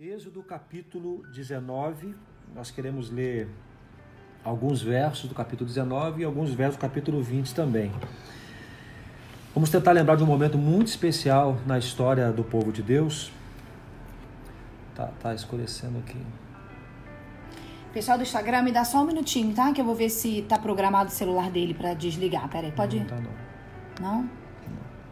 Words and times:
Êxodo 0.00 0.44
capítulo 0.44 1.24
19, 1.34 2.14
nós 2.54 2.70
queremos 2.70 3.10
ler 3.10 3.48
alguns 4.44 4.80
versos 4.80 5.28
do 5.28 5.34
capítulo 5.34 5.66
19 5.66 6.22
e 6.22 6.24
alguns 6.24 6.54
versos 6.54 6.76
do 6.76 6.80
capítulo 6.80 7.20
20 7.20 7.52
também. 7.52 7.90
Vamos 9.52 9.70
tentar 9.70 9.90
lembrar 9.90 10.14
de 10.14 10.22
um 10.22 10.26
momento 10.26 10.56
muito 10.56 10.86
especial 10.86 11.58
na 11.66 11.80
história 11.80 12.30
do 12.30 12.44
povo 12.44 12.70
de 12.70 12.80
Deus. 12.80 13.32
Tá, 14.94 15.08
tá 15.18 15.34
escurecendo 15.34 15.98
aqui. 15.98 16.24
Pessoal 17.92 18.16
do 18.18 18.22
Instagram, 18.22 18.62
me 18.62 18.70
dá 18.70 18.84
só 18.84 19.02
um 19.02 19.06
minutinho, 19.06 19.52
tá? 19.52 19.72
Que 19.72 19.80
eu 19.80 19.84
vou 19.84 19.96
ver 19.96 20.10
se 20.10 20.42
tá 20.42 20.60
programado 20.60 21.08
o 21.08 21.12
celular 21.12 21.50
dele 21.50 21.74
para 21.74 21.92
desligar. 21.94 22.48
Peraí, 22.48 22.70
pode 22.70 22.98
Não, 22.98 23.04
ir? 23.04 23.08
tá 23.08 23.16
não. 24.00 24.20
Não? 24.20 24.30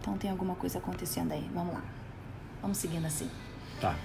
Então 0.01 0.17
tem 0.17 0.31
alguma 0.31 0.55
coisa 0.55 0.79
acontecendo 0.79 1.33
aí. 1.33 1.51
Vamos 1.53 1.75
lá. 1.75 1.83
Vamos 2.63 2.79
seguindo 2.79 3.05
assim. 3.05 3.29
Tá. 3.81 3.97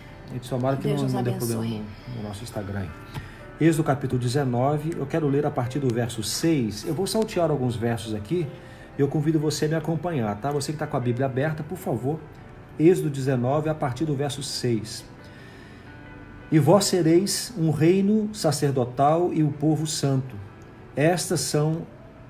Tomara 0.50 0.78
que 0.78 0.84
Deus 0.84 1.02
não, 1.12 1.22
não 1.22 1.34
problema 1.38 1.64
no, 1.64 1.80
no 2.16 2.24
nosso 2.24 2.44
Instagram. 2.44 2.88
Êxodo 3.60 3.84
capítulo 3.84 4.20
19, 4.20 4.96
eu 4.98 5.06
quero 5.06 5.28
ler 5.28 5.46
a 5.46 5.52
partir 5.52 5.80
do 5.80 5.94
verso 5.94 6.24
6. 6.24 6.86
Eu 6.88 6.94
vou 6.94 7.06
saltear 7.06 7.52
alguns 7.52 7.76
versos 7.76 8.16
aqui. 8.16 8.48
Eu 8.98 9.08
convido 9.08 9.40
você 9.40 9.66
a 9.66 9.68
me 9.68 9.76
acompanhar, 9.76 10.36
tá? 10.40 10.52
Você 10.52 10.72
que 10.72 10.78
está 10.78 10.88
com 10.88 10.98
a 10.98 11.00
Bíblia 11.00 11.26
aberta, 11.28 11.62
por 11.62 11.78
favor. 11.78 12.20
Êxodo 12.80 13.10
19, 13.10 13.70
a 13.70 13.76
partir 13.76 14.06
do 14.06 14.16
verso 14.16 14.42
6. 14.42 15.06
E 16.52 16.60
vós 16.60 16.86
sereis 16.86 17.54
um 17.58 17.70
reino 17.70 18.30
sacerdotal 18.34 19.32
e 19.32 19.44
o 19.44 19.52
povo 19.52 19.86
santo. 19.86 20.36
Estas 20.96 21.42
são 21.42 21.86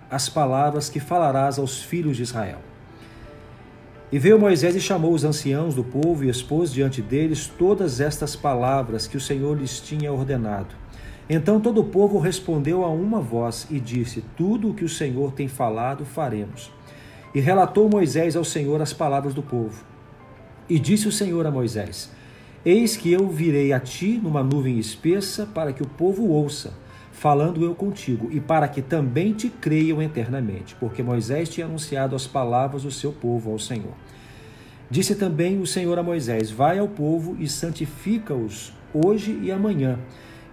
as 0.09 0.27
palavras 0.27 0.89
que 0.89 0.99
falarás 0.99 1.57
aos 1.57 1.81
filhos 1.81 2.17
de 2.17 2.23
Israel. 2.23 2.59
E 4.11 4.19
veio 4.19 4.37
Moisés 4.37 4.75
e 4.75 4.81
chamou 4.81 5.13
os 5.13 5.23
anciãos 5.23 5.73
do 5.73 5.85
povo 5.85 6.25
e 6.25 6.29
expôs 6.29 6.73
diante 6.73 7.01
deles 7.01 7.47
todas 7.47 8.01
estas 8.01 8.35
palavras 8.35 9.07
que 9.07 9.15
o 9.15 9.21
Senhor 9.21 9.57
lhes 9.57 9.79
tinha 9.79 10.11
ordenado. 10.11 10.75
Então 11.29 11.61
todo 11.61 11.79
o 11.79 11.85
povo 11.85 12.19
respondeu 12.19 12.83
a 12.83 12.89
uma 12.89 13.21
voz 13.21 13.67
e 13.71 13.79
disse: 13.79 14.21
Tudo 14.35 14.71
o 14.71 14.73
que 14.73 14.83
o 14.83 14.89
Senhor 14.89 15.31
tem 15.31 15.47
falado, 15.47 16.03
faremos. 16.03 16.69
E 17.33 17.39
relatou 17.39 17.89
Moisés 17.89 18.35
ao 18.35 18.43
Senhor 18.43 18.81
as 18.81 18.91
palavras 18.91 19.33
do 19.33 19.41
povo. 19.41 19.81
E 20.67 20.77
disse 20.77 21.07
o 21.07 21.11
Senhor 21.11 21.47
a 21.47 21.51
Moisés: 21.51 22.11
Eis 22.65 22.97
que 22.97 23.13
eu 23.13 23.29
virei 23.29 23.71
a 23.71 23.79
ti 23.79 24.19
numa 24.21 24.43
nuvem 24.43 24.77
espessa, 24.77 25.45
para 25.45 25.71
que 25.71 25.81
o 25.81 25.87
povo 25.87 26.27
ouça, 26.27 26.73
falando 27.21 27.63
eu 27.63 27.75
contigo, 27.75 28.29
e 28.31 28.39
para 28.39 28.67
que 28.67 28.81
também 28.81 29.31
te 29.31 29.47
creiam 29.47 30.01
eternamente, 30.01 30.75
porque 30.79 31.03
Moisés 31.03 31.49
tinha 31.49 31.67
anunciado 31.67 32.15
as 32.15 32.25
palavras 32.25 32.81
do 32.81 32.89
seu 32.89 33.11
povo 33.11 33.51
ao 33.51 33.59
Senhor. 33.59 33.93
Disse 34.89 35.13
também 35.13 35.61
o 35.61 35.67
Senhor 35.67 35.99
a 35.99 36.01
Moisés: 36.01 36.49
Vai 36.49 36.79
ao 36.79 36.87
povo 36.87 37.37
e 37.39 37.47
santifica-os 37.47 38.73
hoje 38.91 39.39
e 39.39 39.51
amanhã, 39.51 39.99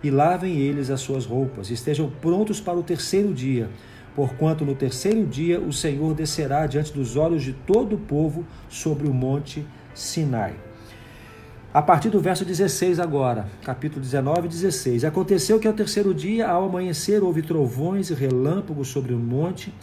e 0.05 0.11
lavem 0.11 0.59
eles 0.59 0.91
as 0.91 1.01
suas 1.01 1.25
roupas, 1.25 1.71
estejam 1.71 2.11
prontos 2.21 2.61
para 2.61 2.79
o 2.79 2.83
terceiro 2.83 3.33
dia, 3.33 3.71
porquanto 4.15 4.63
no 4.63 4.75
terceiro 4.75 5.27
dia 5.27 5.59
o 5.59 5.73
Senhor 5.73 6.13
descerá 6.13 6.67
diante 6.67 6.93
dos 6.93 7.17
olhos 7.17 7.43
de 7.43 7.55
todo 7.55 7.97
o 7.97 7.99
povo 7.99 8.45
sobre 8.69 9.09
o 9.09 9.15
monte 9.15 9.67
Sinai. 9.95 10.68
A 11.73 11.83
partir 11.83 12.09
do 12.09 12.19
verso 12.19 12.47
16 12.47 12.99
agora, 12.99 13.47
capítulo 13.63 14.01
19, 14.01 14.49
16. 14.49 15.05
Aconteceu 15.05 15.61
que 15.61 15.69
ao 15.69 15.75
terceiro 15.75 16.15
dia, 16.15 16.49
ao 16.49 16.65
amanhecer, 16.65 17.23
houve 17.23 17.43
trovões 17.43 18.09
e 18.09 18.15
relâmpagos 18.15 18.89
sobre 18.89 19.13
o 19.13 19.19
monte, 19.19 19.75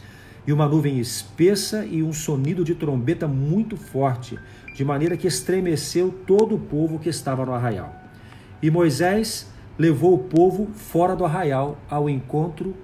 e 0.47 0.51
uma 0.51 0.67
nuvem 0.67 0.99
espessa 0.99 1.85
e 1.85 2.01
um 2.01 2.11
sonido 2.11 2.63
de 2.63 2.73
trombeta 2.73 3.27
muito 3.27 3.77
forte, 3.77 4.39
de 4.75 4.83
maneira 4.83 5.15
que 5.15 5.27
estremeceu 5.27 6.11
todo 6.25 6.55
o 6.55 6.59
povo 6.59 6.97
que 6.97 7.07
estava 7.07 7.45
no 7.45 7.53
arraial. 7.53 7.93
E 8.63 8.71
Moisés 8.71 9.47
levou 9.77 10.15
o 10.15 10.23
povo 10.23 10.67
fora 10.73 11.15
do 11.15 11.23
arraial 11.23 11.77
ao 11.87 12.09
encontro 12.09 12.75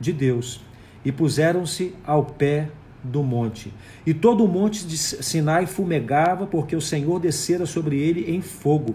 de 0.00 0.12
Deus, 0.12 0.60
e 1.04 1.12
puseram-se 1.12 1.94
ao 2.04 2.24
pé 2.24 2.68
do 3.02 3.22
monte. 3.22 3.72
E 4.06 4.12
todo 4.12 4.44
o 4.44 4.48
monte 4.48 4.86
de 4.86 4.96
Sinai 4.96 5.66
fumegava, 5.66 6.46
porque 6.46 6.76
o 6.76 6.80
Senhor 6.80 7.18
descera 7.18 7.66
sobre 7.66 7.98
ele 7.98 8.30
em 8.30 8.40
fogo, 8.40 8.94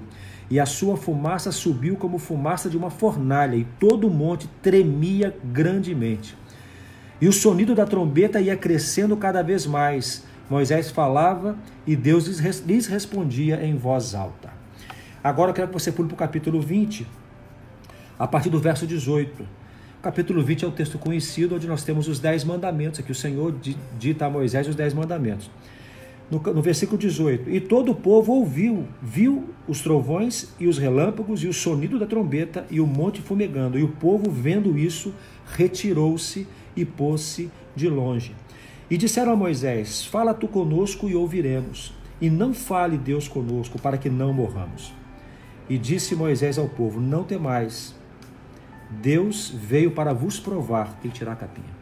e 0.49 0.59
a 0.59 0.65
sua 0.65 0.95
fumaça 0.95 1.51
subiu 1.51 1.95
como 1.95 2.17
fumaça 2.17 2.69
de 2.69 2.77
uma 2.77 2.89
fornalha, 2.89 3.55
e 3.55 3.65
todo 3.79 4.07
o 4.07 4.11
monte 4.11 4.47
tremia 4.61 5.35
grandemente. 5.43 6.37
E 7.19 7.27
o 7.27 7.33
sonido 7.33 7.73
da 7.73 7.85
trombeta 7.85 8.41
ia 8.41 8.55
crescendo 8.55 9.15
cada 9.17 9.41
vez 9.41 9.65
mais. 9.65 10.23
Moisés 10.49 10.91
falava 10.91 11.57
e 11.87 11.95
Deus 11.95 12.27
lhes 12.27 12.39
res- 12.39 12.63
lhes 12.65 12.85
respondia 12.85 13.65
em 13.65 13.75
voz 13.75 14.13
alta. 14.13 14.53
Agora 15.23 15.49
eu 15.49 15.55
quero 15.55 15.67
que 15.69 15.73
você 15.73 15.91
pule 15.91 16.09
para 16.09 16.13
o 16.15 16.17
capítulo 16.17 16.61
20, 16.61 17.07
a 18.19 18.27
partir 18.27 18.49
do 18.51 18.59
verso 18.59 18.85
18. 18.85 19.43
Capítulo 20.05 20.43
20 20.43 20.63
é 20.65 20.67
um 20.67 20.71
texto 20.71 20.99
conhecido 20.99 21.55
onde 21.55 21.65
nós 21.65 21.83
temos 21.83 22.07
os 22.07 22.19
dez 22.19 22.43
mandamentos, 22.43 22.99
aqui 22.99 23.11
o 23.11 23.15
Senhor 23.15 23.51
di- 23.51 23.75
dita 23.97 24.27
a 24.27 24.29
Moisés 24.29 24.67
os 24.67 24.75
dez 24.75 24.93
mandamentos. 24.93 25.49
No, 26.29 26.37
no 26.37 26.61
versículo 26.61 26.95
18: 26.95 27.49
E 27.49 27.59
todo 27.59 27.91
o 27.91 27.95
povo 27.95 28.33
ouviu, 28.33 28.85
viu 29.01 29.49
os 29.67 29.81
trovões 29.81 30.53
e 30.59 30.67
os 30.67 30.77
relâmpagos 30.77 31.43
e 31.43 31.47
o 31.47 31.53
sonido 31.53 31.97
da 31.97 32.05
trombeta 32.05 32.67
e 32.69 32.79
o 32.79 32.85
monte 32.85 33.19
fumegando. 33.19 33.79
E 33.79 33.83
o 33.83 33.87
povo, 33.87 34.29
vendo 34.29 34.77
isso, 34.77 35.11
retirou-se 35.43 36.47
e 36.75 36.85
pôs-se 36.85 37.49
de 37.75 37.89
longe. 37.89 38.35
E 38.91 38.97
disseram 38.97 39.31
a 39.31 39.35
Moisés: 39.35 40.05
Fala 40.05 40.35
tu 40.35 40.47
conosco 40.47 41.09
e 41.09 41.15
ouviremos, 41.15 41.95
e 42.21 42.29
não 42.29 42.53
fale 42.53 42.95
Deus 42.95 43.27
conosco, 43.27 43.81
para 43.81 43.97
que 43.97 44.11
não 44.11 44.31
morramos. 44.31 44.93
E 45.67 45.79
disse 45.79 46.15
Moisés 46.15 46.59
ao 46.59 46.69
povo: 46.69 47.01
Não 47.01 47.23
temais, 47.23 47.95
Deus 48.89 49.49
veio 49.53 49.91
para 49.91 50.13
vos 50.13 50.39
provar, 50.39 50.97
que 51.01 51.09
tirar 51.09 51.33
a 51.33 51.35
capinha, 51.35 51.73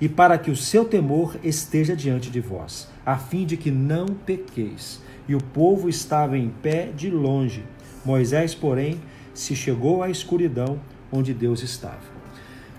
e 0.00 0.08
para 0.08 0.38
que 0.38 0.50
o 0.50 0.56
seu 0.56 0.84
temor 0.84 1.36
esteja 1.42 1.94
diante 1.94 2.30
de 2.30 2.40
vós, 2.40 2.88
a 3.04 3.16
fim 3.16 3.44
de 3.44 3.56
que 3.56 3.70
não 3.70 4.06
pequeis. 4.06 5.00
E 5.28 5.34
o 5.34 5.42
povo 5.42 5.88
estava 5.88 6.36
em 6.36 6.48
pé 6.48 6.90
de 6.94 7.08
longe. 7.08 7.64
Moisés, 8.04 8.54
porém, 8.54 9.00
se 9.32 9.54
chegou 9.54 10.02
à 10.02 10.10
escuridão 10.10 10.80
onde 11.12 11.32
Deus 11.32 11.62
estava. 11.62 12.12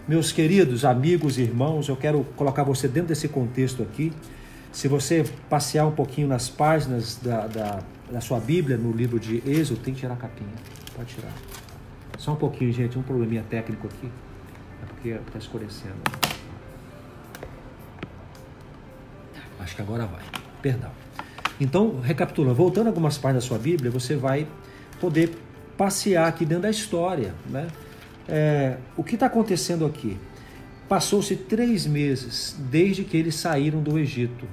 Meus 0.06 0.34
queridos 0.34 0.84
amigos 0.84 1.38
e 1.38 1.44
irmãos, 1.44 1.88
eu 1.88 1.96
quero 1.96 2.25
colocar 2.36 2.64
você 2.64 2.90
dentro 2.90 3.10
desse 3.10 3.30
contexto 3.30 3.81
aqui. 3.81 4.12
Se 4.72 4.90
você 4.90 5.24
passear 5.50 5.88
um 5.88 5.92
pouquinho 5.92 6.28
nas 6.28 6.50
páginas 6.50 7.18
da, 7.24 7.48
da, 7.48 7.80
da 8.12 8.20
sua 8.20 8.40
Bíblia, 8.40 8.75
no 8.75 8.92
livro 8.92 9.18
de 9.18 9.42
Êxodo, 9.50 9.80
tem 9.80 9.94
que 9.94 10.02
tirar 10.02 10.16
a 10.16 10.18
capinha. 10.18 10.52
Pode 10.94 11.16
tirar. 11.16 11.31
Só 12.18 12.34
um 12.34 12.35
pouquinho, 12.35 12.72
gente, 12.72 12.97
um 12.97 13.03
probleminha 13.03 13.44
técnico 13.50 13.88
aqui. 13.88 14.09
É 14.81 14.85
porque 14.85 15.09
está 15.09 15.40
escurecendo. 15.40 15.96
Acho 19.59 19.75
que 19.75 19.81
agora 19.81 20.06
vai. 20.06 20.22
Perdão. 20.62 20.91
Então, 21.59 22.00
recapitulando, 22.01 22.56
voltando 22.56 22.88
algumas 22.88 23.18
páginas 23.18 23.44
da 23.44 23.47
sua 23.47 23.57
Bíblia, 23.57 23.90
você 23.90 24.16
vai 24.16 24.47
poder 25.00 25.38
passear 25.78 26.28
aqui 26.28 26.46
dentro 26.46 26.63
da 26.63 26.69
história. 26.69 27.34
Né? 27.50 27.68
É, 28.28 28.78
o 28.97 29.03
que 29.03 29.16
está 29.16 29.28
acontecendo 29.28 29.85
aqui? 29.85 30.18
Passou-se 30.90 31.35
três 31.35 31.85
meses 31.85 32.56
desde 32.69 33.03
que 33.03 33.16
eles 33.16 33.35
saíram 33.35 33.81
do 33.81 33.97
Egito. 33.97 34.45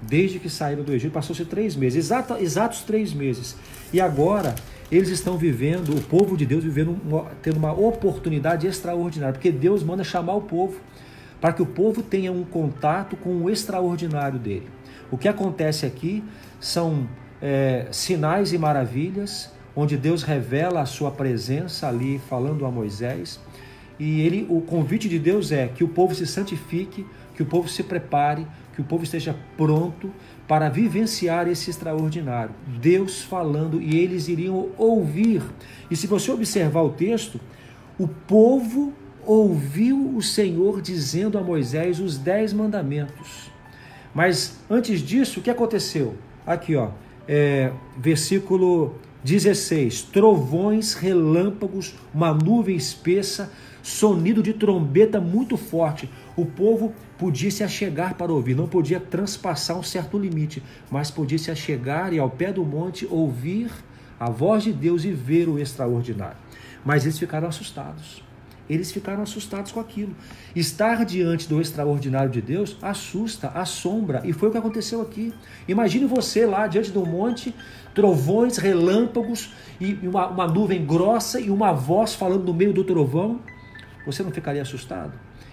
Desde 0.00 0.38
que 0.38 0.48
saíram 0.48 0.84
do 0.84 0.92
Egito, 0.92 1.12
passou-se 1.12 1.44
três 1.44 1.74
meses, 1.74 2.06
exato, 2.06 2.34
exatos 2.36 2.82
três 2.82 3.12
meses. 3.12 3.56
E 3.92 4.00
agora 4.00 4.54
eles 4.90 5.10
estão 5.10 5.36
vivendo, 5.36 5.94
o 5.94 6.00
povo 6.00 6.36
de 6.36 6.46
Deus 6.46 6.64
vivendo, 6.64 6.98
tendo 7.42 7.58
uma 7.58 7.72
oportunidade 7.72 8.66
extraordinária, 8.66 9.34
porque 9.34 9.52
Deus 9.52 9.82
manda 9.82 10.02
chamar 10.02 10.34
o 10.34 10.42
povo 10.42 10.80
para 11.40 11.52
que 11.52 11.62
o 11.62 11.66
povo 11.66 12.02
tenha 12.02 12.32
um 12.32 12.44
contato 12.44 13.16
com 13.16 13.30
o 13.42 13.50
extraordinário 13.50 14.38
dele. 14.38 14.68
O 15.10 15.16
que 15.16 15.28
acontece 15.28 15.86
aqui 15.86 16.24
são 16.58 17.08
é, 17.40 17.86
sinais 17.90 18.52
e 18.52 18.58
maravilhas, 18.58 19.52
onde 19.76 19.96
Deus 19.96 20.22
revela 20.22 20.80
a 20.80 20.86
sua 20.86 21.10
presença 21.10 21.86
ali 21.86 22.20
falando 22.28 22.66
a 22.66 22.70
Moisés. 22.70 23.38
E 23.98 24.22
ele, 24.22 24.46
o 24.48 24.60
convite 24.60 25.08
de 25.08 25.18
Deus 25.18 25.52
é 25.52 25.68
que 25.68 25.84
o 25.84 25.88
povo 25.88 26.14
se 26.14 26.26
santifique, 26.26 27.06
que 27.34 27.42
o 27.42 27.46
povo 27.46 27.68
se 27.68 27.82
prepare, 27.82 28.46
que 28.78 28.82
o 28.82 28.84
povo 28.84 29.02
esteja 29.02 29.34
pronto 29.56 30.12
para 30.46 30.68
vivenciar 30.68 31.48
esse 31.48 31.68
extraordinário. 31.68 32.54
Deus 32.80 33.22
falando 33.22 33.82
e 33.82 33.98
eles 33.98 34.28
iriam 34.28 34.68
ouvir. 34.78 35.42
E 35.90 35.96
se 35.96 36.06
você 36.06 36.30
observar 36.30 36.82
o 36.82 36.90
texto, 36.90 37.40
o 37.98 38.06
povo 38.06 38.92
ouviu 39.26 40.14
o 40.14 40.22
Senhor 40.22 40.80
dizendo 40.80 41.36
a 41.36 41.42
Moisés 41.42 41.98
os 41.98 42.18
dez 42.18 42.52
mandamentos. 42.52 43.50
Mas 44.14 44.60
antes 44.70 45.00
disso, 45.00 45.40
o 45.40 45.42
que 45.42 45.50
aconteceu? 45.50 46.14
Aqui, 46.46 46.76
ó, 46.76 46.90
é, 47.26 47.72
versículo 47.96 48.94
16: 49.24 50.02
trovões, 50.02 50.94
relâmpagos, 50.94 51.96
uma 52.14 52.32
nuvem 52.32 52.76
espessa, 52.76 53.52
sonido 53.88 54.42
de 54.42 54.52
trombeta 54.52 55.18
muito 55.18 55.56
forte. 55.56 56.10
O 56.36 56.44
povo 56.44 56.92
podia 57.16 57.50
se 57.50 57.64
achegar 57.64 58.14
para 58.14 58.32
ouvir, 58.32 58.54
não 58.54 58.68
podia 58.68 59.00
transpassar 59.00 59.78
um 59.78 59.82
certo 59.82 60.18
limite, 60.18 60.62
mas 60.90 61.10
podia 61.10 61.38
se 61.38 61.50
achegar 61.50 62.12
e 62.12 62.18
ao 62.18 62.28
pé 62.28 62.52
do 62.52 62.62
monte 62.64 63.06
ouvir 63.10 63.70
a 64.20 64.28
voz 64.28 64.64
de 64.64 64.72
Deus 64.72 65.04
e 65.04 65.10
ver 65.10 65.48
o 65.48 65.58
extraordinário. 65.58 66.36
Mas 66.84 67.04
eles 67.04 67.18
ficaram 67.18 67.48
assustados. 67.48 68.22
Eles 68.68 68.92
ficaram 68.92 69.22
assustados 69.22 69.72
com 69.72 69.80
aquilo. 69.80 70.14
Estar 70.54 71.06
diante 71.06 71.48
do 71.48 71.58
extraordinário 71.58 72.30
de 72.30 72.42
Deus 72.42 72.76
assusta, 72.82 73.48
assombra, 73.48 74.20
e 74.22 74.34
foi 74.34 74.50
o 74.50 74.52
que 74.52 74.58
aconteceu 74.58 75.00
aqui. 75.00 75.32
Imagine 75.66 76.04
você 76.04 76.44
lá 76.44 76.66
diante 76.66 76.90
do 76.90 77.06
monte, 77.06 77.54
trovões, 77.94 78.58
relâmpagos, 78.58 79.50
e 79.80 79.94
uma, 80.02 80.26
uma 80.26 80.46
nuvem 80.46 80.84
grossa 80.84 81.40
e 81.40 81.48
uma 81.48 81.72
voz 81.72 82.14
falando 82.14 82.44
no 82.44 82.52
meio 82.52 82.74
do 82.74 82.84
trovão. 82.84 83.40
Você 84.08 84.22
não 84.22 84.30
ficaria 84.30 84.62
assustado? 84.62 85.12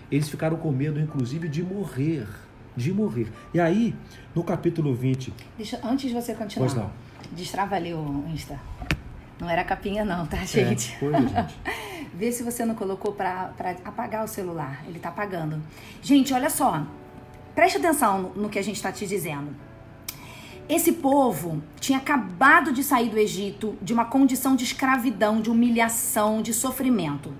Eles 0.10 0.30
ficaram 0.30 0.56
com 0.56 0.72
medo, 0.72 0.98
inclusive, 0.98 1.50
de 1.50 1.62
morrer. 1.62 2.26
De 2.74 2.94
morrer. 2.94 3.30
E 3.54 3.60
aí, 3.60 3.94
no 4.34 4.46
capítulo 4.46 4.96
20. 4.96 5.34
Deixa, 5.58 5.78
antes 5.84 6.10
de 6.10 6.16
você 6.16 6.34
continuar. 6.34 6.70
Pois 6.70 6.74
não. 6.74 6.90
Destrava 7.34 7.76
ali 7.76 7.94
o 7.94 8.24
Insta. 8.34 8.58
Não 9.42 9.50
era 9.50 9.62
capinha, 9.66 10.06
não, 10.06 10.26
tá, 10.26 10.38
gente? 10.38 10.94
É, 10.94 11.00
foi, 11.00 11.12
gente. 11.12 11.60
Vê 12.16 12.32
se 12.32 12.44
você 12.44 12.64
não 12.64 12.76
colocou 12.76 13.12
pra, 13.12 13.48
pra 13.58 13.72
apagar 13.84 14.24
o 14.24 14.28
celular. 14.28 14.86
Ele 14.88 15.00
tá 15.00 15.10
apagando. 15.10 15.62
Gente, 16.02 16.34
olha 16.34 16.50
só. 16.50 16.88
Preste 17.54 17.78
atenção 17.78 18.22
no, 18.22 18.44
no 18.44 18.50
que 18.50 18.58
a 18.58 18.64
gente 18.64 18.82
tá 18.82 18.90
te 18.90 19.06
dizendo. 19.06 19.54
Esse 20.68 20.94
povo 20.94 21.62
tinha 21.80 22.00
acabado 22.00 22.74
de 22.74 22.84
sair 22.84 23.10
do 23.10 23.20
Egito 23.20 23.78
de 23.84 23.94
uma 23.94 24.06
condição 24.06 24.56
de 24.56 24.64
escravidão, 24.64 25.40
de 25.40 25.52
humilhação, 25.52 26.42
de 26.42 26.56
sofrimento. 26.56 27.32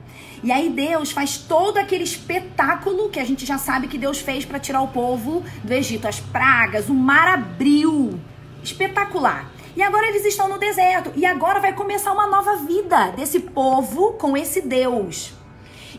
E 0.44 0.52
aí 0.52 0.70
Deus 0.70 1.12
faz 1.12 1.38
todo 1.38 1.78
aquele 1.78 2.04
espetáculo 2.04 3.10
que 3.10 3.20
a 3.20 3.26
gente 3.26 3.44
já 3.44 3.58
sabe 3.58 3.88
que 3.88 3.98
Deus 3.98 4.20
fez 4.20 4.46
para 4.46 4.60
tirar 4.60 4.82
o 4.82 4.90
povo 4.90 5.44
do 5.64 5.74
Egito, 5.74 6.08
as 6.08 6.20
pragas, 6.20 6.88
o 6.88 6.94
mar 6.94 7.28
abriu. 7.28 8.20
Espetacular. 8.64 9.52
E 9.76 9.82
agora 9.82 10.08
eles 10.08 10.24
estão 10.24 10.48
no 10.48 10.60
deserto. 10.60 11.12
E 11.16 11.26
agora 11.26 11.60
vai 11.60 11.74
começar 11.74 12.14
uma 12.14 12.28
nova 12.28 12.58
vida 12.58 13.10
desse 13.12 13.40
povo 13.40 14.14
com 14.14 14.38
esse 14.38 14.62
Deus. 14.62 15.34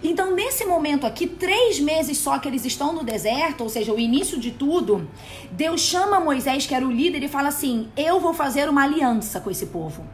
Então, 0.08 0.36
nesse 0.36 0.64
momento 0.64 1.04
aqui, 1.04 1.26
três 1.26 1.80
meses 1.80 2.18
só 2.18 2.38
que 2.38 2.46
eles 2.46 2.64
estão 2.64 2.92
no 2.92 3.02
deserto, 3.02 3.64
ou 3.64 3.68
seja, 3.68 3.92
o 3.92 3.98
início 3.98 4.38
de 4.38 4.52
tudo, 4.52 5.08
Deus 5.50 5.80
chama 5.80 6.20
Moisés, 6.20 6.64
que 6.64 6.72
era 6.72 6.86
o 6.86 6.92
líder, 6.92 7.24
e 7.24 7.28
fala 7.28 7.48
assim: 7.48 7.88
Eu 7.96 8.20
vou 8.20 8.32
fazer 8.32 8.68
uma 8.68 8.84
aliança 8.84 9.40
com 9.40 9.50
esse 9.50 9.66
povo. 9.66 10.06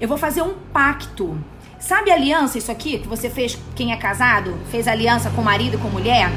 Eu 0.00 0.08
vou 0.08 0.18
fazer 0.18 0.42
um 0.42 0.54
pacto. 0.72 1.38
Sabe 1.78 2.10
aliança, 2.10 2.58
isso 2.58 2.72
aqui, 2.72 2.98
que 2.98 3.06
você 3.06 3.30
fez, 3.30 3.56
quem 3.76 3.92
é 3.92 3.96
casado, 3.96 4.58
fez 4.72 4.88
aliança 4.88 5.30
com 5.30 5.40
marido 5.40 5.76
e 5.76 5.78
com 5.78 5.88
mulher? 5.88 6.28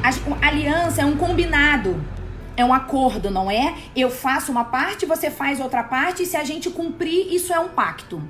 A 0.00 0.46
aliança 0.46 1.02
é 1.02 1.04
um 1.04 1.16
combinado 1.16 2.00
é 2.56 2.64
um 2.64 2.74
acordo, 2.74 3.30
não 3.30 3.48
é? 3.48 3.76
Eu 3.94 4.10
faço 4.10 4.50
uma 4.50 4.64
parte, 4.64 5.06
você 5.06 5.30
faz 5.30 5.60
outra 5.60 5.84
parte, 5.84 6.24
e 6.24 6.26
se 6.26 6.36
a 6.36 6.42
gente 6.42 6.68
cumprir, 6.68 7.32
isso 7.32 7.52
é 7.52 7.60
um 7.60 7.68
pacto. 7.68 8.20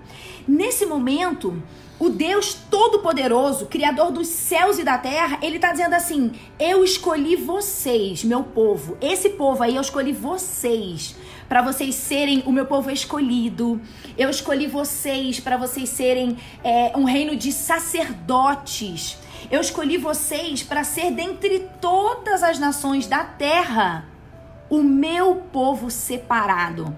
Nesse 0.47 0.85
momento, 0.85 1.63
o 1.99 2.09
Deus 2.09 2.55
Todo-Poderoso, 2.71 3.67
Criador 3.67 4.13
dos 4.13 4.29
céus 4.29 4.79
e 4.79 4.85
da 4.85 4.97
terra, 4.97 5.39
ele 5.43 5.57
está 5.57 5.73
dizendo 5.73 5.95
assim: 5.95 6.33
Eu 6.59 6.85
escolhi 6.85 7.35
vocês, 7.37 8.23
meu 8.23 8.45
povo. 8.45 8.97
Esse 9.01 9.31
povo 9.31 9.63
aí 9.63 9.75
eu 9.75 9.83
escolhi 9.83 10.13
vocês 10.13 11.17
para 11.49 11.63
vocês 11.63 11.95
serem 11.95 12.43
o 12.47 12.53
meu 12.53 12.67
povo 12.67 12.91
escolhido. 12.91 13.81
Eu 14.17 14.31
escolhi 14.31 14.67
vocês 14.67 15.41
para 15.41 15.57
vocês 15.57 15.89
serem 15.89 16.37
é, 16.63 16.93
um 16.97 17.05
reino 17.05 17.35
de 17.35 17.51
sacerdotes. 17.53 19.19
Eu 19.51 19.61
escolhi 19.61 19.97
vocês 19.97 20.63
para 20.63 20.85
ser 20.85 21.11
dentre 21.11 21.69
todas 21.81 22.43
as 22.43 22.59
nações 22.59 23.07
da 23.07 23.25
terra 23.25 24.07
o 24.69 24.83
meu 24.83 25.37
povo 25.37 25.91
separado. 25.91 26.97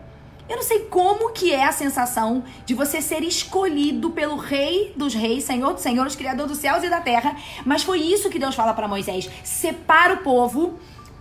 Eu 0.51 0.57
não 0.57 0.65
sei 0.65 0.81
como 0.81 1.31
que 1.31 1.53
é 1.53 1.65
a 1.65 1.71
sensação 1.71 2.43
de 2.67 2.75
você 2.75 3.01
ser 3.01 3.23
escolhido 3.23 4.11
pelo 4.11 4.35
Rei 4.35 4.93
dos 4.97 5.15
Reis, 5.15 5.45
Senhor 5.45 5.73
dos 5.73 5.81
Senhores, 5.81 6.17
Criador 6.17 6.49
dos 6.49 6.59
céus 6.59 6.83
e 6.83 6.91
da 6.91 7.01
terra, 7.01 7.37
mas 7.65 7.85
foi 7.85 8.01
isso 8.01 8.29
que 8.29 8.37
Deus 8.37 8.57
fala 8.57 8.75
para 8.75 8.89
Moisés: 8.89 9.31
separa 9.45 10.15
o 10.15 10.17
povo, 10.25 10.75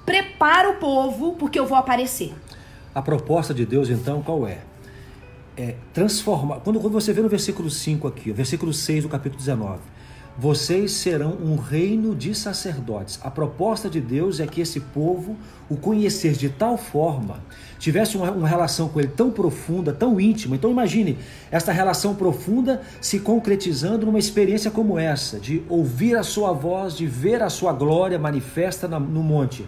prepara 0.03 0.71
o 0.71 0.77
povo, 0.77 1.33
porque 1.33 1.59
eu 1.59 1.67
vou 1.67 1.77
aparecer. 1.77 2.33
A 2.95 3.03
proposta 3.03 3.53
de 3.53 3.67
Deus, 3.67 3.87
então, 3.91 4.23
qual 4.23 4.47
é? 4.47 4.61
É 5.55 5.75
transformar. 5.93 6.61
Quando, 6.61 6.79
quando 6.79 6.93
você 6.93 7.13
vê 7.13 7.21
no 7.21 7.29
versículo 7.29 7.69
5 7.69 8.07
aqui, 8.07 8.31
o 8.31 8.33
versículo 8.33 8.73
6 8.73 9.03
do 9.03 9.09
capítulo 9.09 9.37
19 9.37 9.79
vocês 10.39 10.93
serão 10.93 11.33
um 11.33 11.57
reino 11.57 12.15
de 12.15 12.33
sacerdotes. 12.33 13.19
A 13.21 13.29
proposta 13.29 13.89
de 13.89 13.99
Deus 13.99 14.39
é 14.39 14.47
que 14.47 14.61
esse 14.61 14.79
povo 14.79 15.35
o 15.69 15.75
conhecesse 15.75 16.39
de 16.39 16.49
tal 16.49 16.77
forma, 16.77 17.41
tivesse 17.77 18.15
uma, 18.15 18.31
uma, 18.31 18.47
relação 18.47 18.87
com 18.87 18.99
ele 18.99 19.09
tão 19.09 19.29
profunda, 19.31 19.91
tão 19.91 20.19
íntima. 20.19 20.55
Então 20.55 20.71
imagine 20.71 21.17
essa 21.51 21.73
relação 21.73 22.15
profunda 22.15 22.81
se 23.01 23.19
concretizando 23.19 24.05
numa 24.05 24.17
experiência 24.17 24.71
como 24.71 24.97
essa, 24.97 25.37
de 25.39 25.61
ouvir 25.67 26.15
a 26.15 26.23
sua 26.23 26.53
voz, 26.53 26.95
de 26.95 27.05
ver 27.05 27.43
a 27.43 27.49
sua 27.49 27.73
glória 27.73 28.17
manifesta 28.17 28.87
na, 28.87 28.97
no 28.97 29.21
monte. 29.21 29.67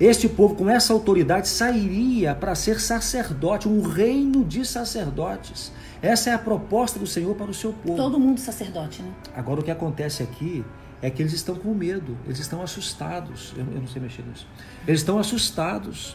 Este 0.00 0.28
povo, 0.28 0.54
com 0.56 0.68
essa 0.68 0.94
autoridade, 0.94 1.46
sairia 1.46 2.34
para 2.34 2.54
ser 2.54 2.80
sacerdote, 2.80 3.68
um 3.68 3.82
reino 3.82 4.44
de 4.44 4.64
sacerdotes. 4.64 5.70
Essa 6.04 6.28
é 6.28 6.34
a 6.34 6.38
proposta 6.38 6.98
do 6.98 7.06
Senhor 7.06 7.34
para 7.34 7.50
o 7.50 7.54
seu 7.54 7.72
povo. 7.72 7.96
Todo 7.96 8.20
mundo 8.20 8.38
sacerdote, 8.38 9.00
né? 9.00 9.10
Agora 9.34 9.60
o 9.60 9.62
que 9.62 9.70
acontece 9.70 10.22
aqui 10.22 10.62
é 11.00 11.08
que 11.08 11.22
eles 11.22 11.32
estão 11.32 11.54
com 11.54 11.72
medo, 11.72 12.14
eles 12.26 12.38
estão 12.38 12.60
assustados. 12.60 13.54
Eu, 13.56 13.64
eu 13.72 13.80
não 13.80 13.86
sei 13.86 14.02
mexer 14.02 14.22
nisso. 14.22 14.46
Eles 14.86 15.00
estão 15.00 15.18
assustados. 15.18 16.14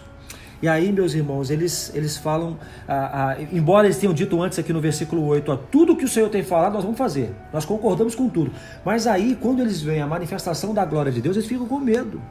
E 0.62 0.68
aí, 0.68 0.92
meus 0.92 1.16
irmãos, 1.16 1.50
eles, 1.50 1.92
eles 1.96 2.18
falam, 2.18 2.60
ah, 2.88 3.32
ah, 3.32 3.42
embora 3.52 3.88
eles 3.88 3.98
tenham 3.98 4.14
dito 4.14 4.40
antes 4.40 4.60
aqui 4.60 4.72
no 4.72 4.80
versículo 4.80 5.26
8, 5.26 5.52
ó, 5.52 5.58
tudo 5.58 5.96
que 5.96 6.06
o 6.06 6.08
Senhor 6.08 6.30
tem 6.30 6.44
falado, 6.44 6.74
nós 6.74 6.84
vamos 6.84 6.98
fazer. 6.98 7.34
Nós 7.52 7.66
concordamos 7.66 8.14
com 8.14 8.30
tudo. 8.30 8.52
Mas 8.86 9.08
aí, 9.08 9.36
quando 9.42 9.60
eles 9.60 9.82
veem 9.82 10.02
a 10.02 10.08
manifestação 10.08 10.72
da 10.72 10.86
glória 10.86 11.12
de 11.12 11.20
Deus, 11.20 11.36
eles 11.36 11.50
ficam 11.50 11.66
com 11.66 11.80
medo, 11.80 12.22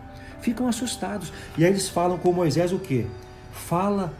ficam 0.40 0.68
assustados. 0.68 1.32
E 1.56 1.64
aí 1.64 1.72
eles 1.72 1.88
falam 1.88 2.18
com 2.18 2.32
Moisés 2.32 2.72
o 2.72 2.78
quê? 2.78 3.06
Fala 3.50 4.12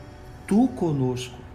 tu 0.45 0.67
conosco. 0.75 1.48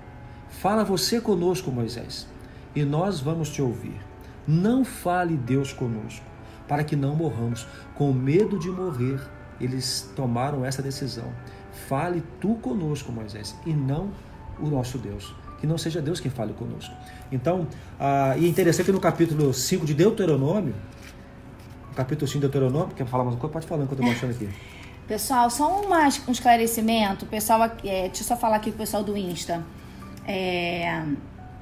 Fala 0.63 0.85
você 0.85 1.19
conosco, 1.19 1.69
Moisés, 1.69 2.25
e 2.73 2.85
nós 2.85 3.19
vamos 3.19 3.49
te 3.49 3.61
ouvir. 3.61 3.99
Não 4.47 4.85
fale 4.85 5.35
Deus 5.35 5.73
conosco, 5.73 6.25
para 6.69 6.85
que 6.85 6.95
não 6.95 7.17
morramos. 7.17 7.67
Com 7.95 8.13
medo 8.13 8.57
de 8.57 8.69
morrer, 8.69 9.19
eles 9.59 10.09
tomaram 10.15 10.63
essa 10.63 10.81
decisão. 10.81 11.25
Fale 11.89 12.23
tu 12.39 12.55
conosco, 12.61 13.11
Moisés, 13.11 13.53
e 13.65 13.73
não 13.73 14.11
o 14.57 14.67
nosso 14.67 14.97
Deus. 14.97 15.35
Que 15.59 15.67
não 15.67 15.77
seja 15.77 16.01
Deus 16.01 16.21
quem 16.21 16.31
fale 16.31 16.53
conosco. 16.53 16.95
Então, 17.29 17.67
ah, 17.99 18.37
e 18.37 18.45
é 18.45 18.47
interessante 18.47 18.85
que 18.85 18.93
no 18.93 19.01
capítulo 19.01 19.53
5 19.53 19.85
de 19.85 19.93
Deuteronômio, 19.93 20.73
capítulo 21.93 22.25
5 22.25 22.39
de 22.39 22.47
Deuteronômio, 22.47 22.95
quer 22.95 23.05
falar 23.05 23.25
mais 23.25 23.35
uma 23.35 23.41
coisa? 23.41 23.51
Pode 23.51 23.67
falar 23.67 23.83
enquanto 23.83 23.99
eu 23.99 24.05
estou 24.05 24.29
mostrando 24.29 24.31
aqui. 24.31 24.57
Pessoal, 25.09 25.49
só 25.49 25.81
um 25.81 26.31
esclarecimento. 26.31 27.25
Pessoal, 27.25 27.63
é, 27.63 28.07
deixa 28.07 28.21
eu 28.21 28.27
só 28.27 28.37
falar 28.37 28.55
aqui 28.55 28.71
com 28.71 28.77
o 28.77 28.79
pessoal 28.79 29.03
do 29.03 29.17
Insta 29.17 29.61
é, 30.27 31.03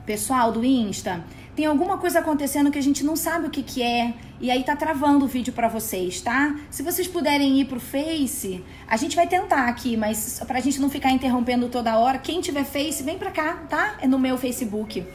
pessoal 0.05 0.51
do 0.51 0.63
Insta, 0.63 1.23
tem 1.55 1.65
alguma 1.65 1.97
coisa 1.97 2.19
acontecendo 2.19 2.71
que 2.71 2.79
a 2.79 2.81
gente 2.81 3.03
não 3.03 3.15
sabe 3.15 3.47
o 3.47 3.49
que, 3.49 3.61
que 3.61 3.83
é 3.83 4.13
e 4.39 4.49
aí 4.49 4.63
tá 4.63 4.75
travando 4.75 5.25
o 5.25 5.27
vídeo 5.27 5.53
para 5.53 5.67
vocês, 5.67 6.21
tá? 6.21 6.55
Se 6.69 6.81
vocês 6.81 7.07
puderem 7.07 7.59
ir 7.59 7.65
pro 7.65 7.79
Face, 7.79 8.63
a 8.87 8.97
gente 8.97 9.15
vai 9.15 9.27
tentar 9.27 9.67
aqui, 9.67 9.95
mas 9.95 10.41
pra 10.47 10.59
gente 10.59 10.79
não 10.81 10.89
ficar 10.89 11.11
interrompendo 11.11 11.67
toda 11.69 11.97
hora, 11.97 12.17
quem 12.17 12.41
tiver 12.41 12.63
Face, 12.63 13.03
vem 13.03 13.17
pra 13.19 13.29
cá, 13.31 13.63
tá? 13.69 13.97
É 14.01 14.07
no 14.07 14.17
meu 14.17 14.37
Facebook. 14.37 15.05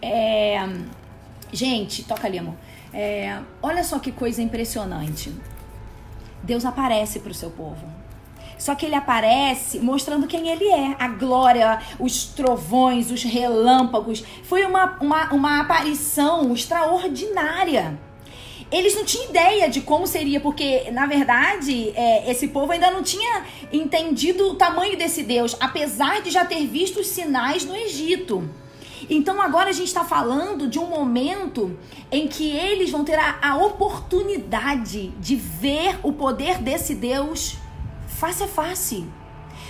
É... 0.00 0.58
Gente, 1.52 2.04
toca 2.04 2.26
ali, 2.26 2.38
amor. 2.38 2.54
É... 2.92 3.40
Olha 3.60 3.82
só 3.82 3.98
que 3.98 4.12
coisa 4.12 4.40
impressionante. 4.40 5.32
Deus 6.42 6.64
aparece 6.64 7.18
pro 7.18 7.34
seu 7.34 7.50
povo. 7.50 8.01
Só 8.62 8.76
que 8.76 8.86
ele 8.86 8.94
aparece 8.94 9.80
mostrando 9.80 10.28
quem 10.28 10.48
ele 10.48 10.68
é. 10.68 10.94
A 10.96 11.08
glória, 11.08 11.80
os 11.98 12.26
trovões, 12.26 13.10
os 13.10 13.24
relâmpagos. 13.24 14.22
Foi 14.44 14.64
uma, 14.64 14.96
uma, 15.00 15.32
uma 15.32 15.60
aparição 15.60 16.54
extraordinária. 16.54 17.98
Eles 18.70 18.94
não 18.94 19.04
tinham 19.04 19.30
ideia 19.30 19.68
de 19.68 19.80
como 19.80 20.06
seria, 20.06 20.38
porque, 20.38 20.92
na 20.92 21.06
verdade, 21.06 21.90
é, 21.96 22.30
esse 22.30 22.46
povo 22.46 22.70
ainda 22.70 22.88
não 22.92 23.02
tinha 23.02 23.44
entendido 23.72 24.50
o 24.50 24.54
tamanho 24.54 24.96
desse 24.96 25.24
Deus, 25.24 25.56
apesar 25.58 26.22
de 26.22 26.30
já 26.30 26.44
ter 26.44 26.64
visto 26.64 27.00
os 27.00 27.08
sinais 27.08 27.64
no 27.64 27.74
Egito. 27.74 28.48
Então 29.10 29.42
agora 29.42 29.70
a 29.70 29.72
gente 29.72 29.88
está 29.88 30.04
falando 30.04 30.68
de 30.68 30.78
um 30.78 30.86
momento 30.86 31.76
em 32.12 32.28
que 32.28 32.48
eles 32.48 32.92
vão 32.92 33.02
ter 33.02 33.18
a, 33.18 33.38
a, 33.42 33.56
oportunidade 33.56 35.08
de 35.18 35.34
ver 35.34 35.98
o 36.04 36.12
poder 36.12 36.58
desse 36.58 36.94
Deus 36.94 37.56
face 38.22 38.44
a 38.44 38.46
face. 38.46 39.04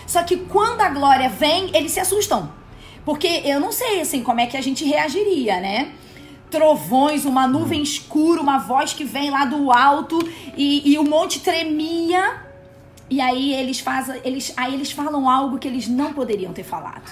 Só 0.07 0.23
que 0.23 0.37
quando 0.37 0.83
a 0.83 0.91
glória 0.91 1.31
vem, 1.31 1.75
eles 1.75 1.93
se 1.93 2.01
assustam. 2.01 2.51
Porque 3.03 3.27
eu 3.47 3.59
não 3.59 3.73
sei 3.73 4.03
assim 4.03 4.23
como 4.23 4.41
é 4.41 4.47
que 4.47 4.59
a 4.59 4.61
gente 4.61 4.85
reagiria, 4.85 5.59
né? 5.59 5.93
Trovões, 6.51 7.25
uma 7.25 7.49
nuvem 7.49 7.81
hum. 7.81 7.83
escura, 7.83 8.43
uma 8.43 8.59
voz 8.59 8.93
que 8.93 9.05
vem 9.05 9.31
lá 9.31 9.47
do 9.47 9.73
alto 9.73 10.19
e, 10.55 10.93
e 10.93 10.99
o 10.99 11.05
monte 11.05 11.41
tremia. 11.41 12.43
E 13.09 13.23
aí 13.23 13.55
eles 13.55 13.81
fazem, 13.81 14.21
eles, 14.23 14.53
aí 14.55 14.75
eles 14.75 14.93
falam 14.93 15.29
algo 15.29 15.59
que 15.59 15.67
eles 15.67 15.89
não 15.89 16.13
poderiam 16.13 16.53
ter 16.53 16.65
falado. 16.65 17.11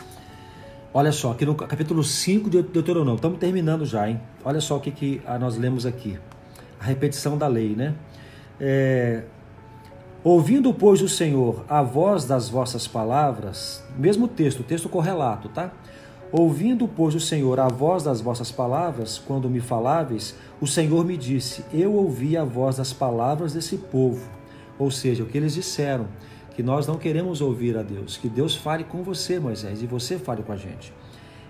Olha 0.93 1.13
só, 1.13 1.31
aqui 1.33 1.47
no 1.47 1.55
capítulo 1.55 2.03
5 2.03 2.51
de 2.51 2.63
Deuteronômio, 2.63 3.17
estamos 3.17 3.39
terminando 3.39 3.87
já, 3.87 4.11
hein? 4.11 4.21
Olha 4.45 4.61
só 4.61 4.77
o 4.77 4.81
que, 4.81 4.91
que 4.91 5.23
nós 5.39 5.57
lemos 5.57 5.87
aqui. 5.87 6.19
A 6.79 6.85
repetição 6.85 7.39
da 7.39 7.47
lei, 7.47 7.71
né? 7.77 7.95
É, 8.61 9.23
Ouvindo, 10.23 10.75
pois, 10.75 11.01
o 11.01 11.09
Senhor 11.09 11.65
a 11.67 11.83
voz 11.83 12.27
das 12.27 12.47
vossas 12.51 12.87
palavras, 12.87 13.83
mesmo 13.97 14.29
texto, 14.29 14.63
texto 14.63 14.87
correlato, 14.87 15.49
tá? 15.49 15.73
Ouvindo, 16.31 16.87
pois, 16.87 17.15
o 17.15 17.21
Senhor 17.21 17.59
a 17.59 17.69
voz 17.69 18.03
das 18.03 18.21
vossas 18.21 18.53
palavras, 18.53 19.17
quando 19.19 19.49
me 19.49 19.61
faláveis, 19.61 20.37
o 20.61 20.67
Senhor 20.67 21.07
me 21.07 21.17
disse: 21.17 21.65
Eu 21.73 21.95
ouvi 21.95 22.37
a 22.37 22.45
voz 22.45 22.77
das 22.77 22.93
palavras 22.93 23.55
desse 23.55 23.79
povo. 23.79 24.29
Ou 24.79 24.91
seja, 24.91 25.23
o 25.23 25.27
que 25.27 25.39
eles 25.39 25.55
disseram, 25.55 26.07
que 26.55 26.63
nós 26.63 26.87
não 26.87 26.97
queremos 26.97 27.41
ouvir 27.41 27.79
a 27.79 27.83
Deus, 27.83 28.19
que 28.19 28.29
Deus 28.29 28.55
fale 28.55 28.85
com 28.85 29.03
você, 29.03 29.41
Moisés, 29.41 29.83
e 29.83 29.87
você 29.87 30.19
fale 30.19 30.43
com 30.43 30.53
a 30.53 30.57
gente. 30.57 30.93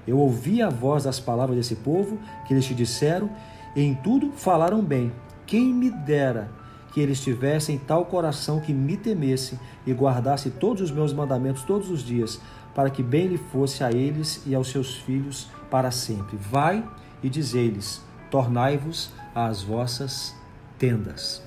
Eu 0.07 0.17
ouvi 0.17 0.63
a 0.63 0.69
voz 0.69 1.03
das 1.03 1.19
palavras 1.19 1.57
desse 1.57 1.75
povo, 1.75 2.21
que 2.47 2.55
eles 2.55 2.65
te 2.65 2.75
disseram, 2.75 3.29
e 3.75 3.83
em 3.83 3.95
tudo 3.95 4.31
falaram 4.31 4.81
bem. 4.81 5.13
Quem 5.45 5.75
me 5.75 5.91
dera 5.91 6.60
que 6.93 7.01
eles 7.01 7.21
tivessem 7.21 7.79
tal 7.79 8.05
coração 8.05 8.61
que 8.61 8.73
me 8.73 8.97
temesse 8.97 9.59
e 9.87 9.93
guardasse 9.93 10.51
todos 10.51 10.83
os 10.83 10.91
meus 10.91 11.13
mandamentos 11.13 11.63
todos 11.63 11.91
os 11.91 12.03
dias, 12.03 12.41
para 12.75 12.91
que 12.91 13.03
bem 13.03 13.27
lhe 13.27 13.39
fosse 13.39 13.85
a 13.85 13.91
eles 13.91 14.43
e 14.47 14.55
aos 14.55 14.71
seus 14.71 14.97
filhos 14.97 15.49
para 15.71 15.91
sempre. 15.91 16.37
Vai 16.37 16.85
e 17.23 17.29
dizei-lhes: 17.29 18.03
tornai-vos 18.31 19.11
às 19.35 19.63
vossas 19.63 20.35
tendas. 20.79 21.43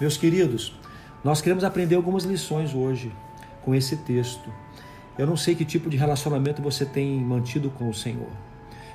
Meus 0.00 0.16
queridos, 0.16 0.74
nós 1.22 1.40
queremos 1.40 1.64
aprender 1.64 1.94
algumas 1.94 2.24
lições 2.24 2.74
hoje 2.74 3.12
com 3.64 3.74
esse 3.74 3.96
texto. 3.98 4.52
Eu 5.16 5.26
não 5.26 5.36
sei 5.36 5.54
que 5.54 5.64
tipo 5.64 5.88
de 5.88 5.96
relacionamento 5.96 6.62
você 6.62 6.84
tem 6.84 7.20
mantido 7.20 7.70
com 7.70 7.88
o 7.88 7.94
Senhor. 7.94 8.30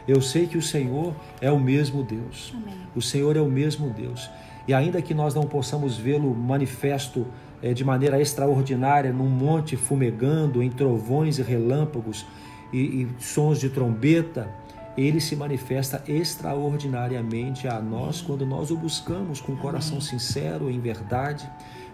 Eu 0.07 0.21
sei 0.21 0.47
que 0.47 0.57
o 0.57 0.61
Senhor 0.61 1.13
é 1.41 1.51
o 1.51 1.59
mesmo 1.59 2.03
Deus. 2.03 2.53
Amém. 2.55 2.75
O 2.95 3.01
Senhor 3.01 3.35
é 3.35 3.41
o 3.41 3.49
mesmo 3.49 3.89
Deus. 3.89 4.29
E 4.67 4.73
ainda 4.73 5.01
que 5.01 5.13
nós 5.13 5.33
não 5.33 5.43
possamos 5.43 5.97
vê-lo 5.97 6.33
manifesto 6.35 7.25
é, 7.61 7.73
de 7.73 7.83
maneira 7.83 8.19
extraordinária 8.19 9.11
num 9.13 9.29
monte 9.29 9.77
fumegando, 9.77 10.61
em 10.61 10.69
trovões 10.69 11.39
e 11.39 11.41
relâmpagos 11.41 12.25
e, 12.73 12.77
e 12.77 13.07
sons 13.19 13.59
de 13.59 13.69
trombeta, 13.69 14.49
ele 14.97 15.21
se 15.21 15.35
manifesta 15.35 16.03
extraordinariamente 16.07 17.67
a 17.67 17.79
nós 17.79 18.21
quando 18.21 18.45
nós 18.45 18.71
o 18.71 18.77
buscamos 18.77 19.39
com 19.39 19.55
coração 19.55 20.01
sincero, 20.01 20.69
em 20.69 20.79
verdade, 20.79 21.49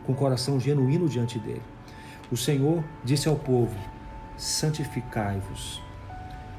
com 0.05 0.13
coração 0.13 0.59
genuíno 0.59 1.07
diante 1.07 1.37
dele. 1.37 1.61
O 2.31 2.37
Senhor 2.37 2.83
disse 3.03 3.27
ao 3.27 3.35
povo: 3.35 3.75
santificai-vos 4.37 5.81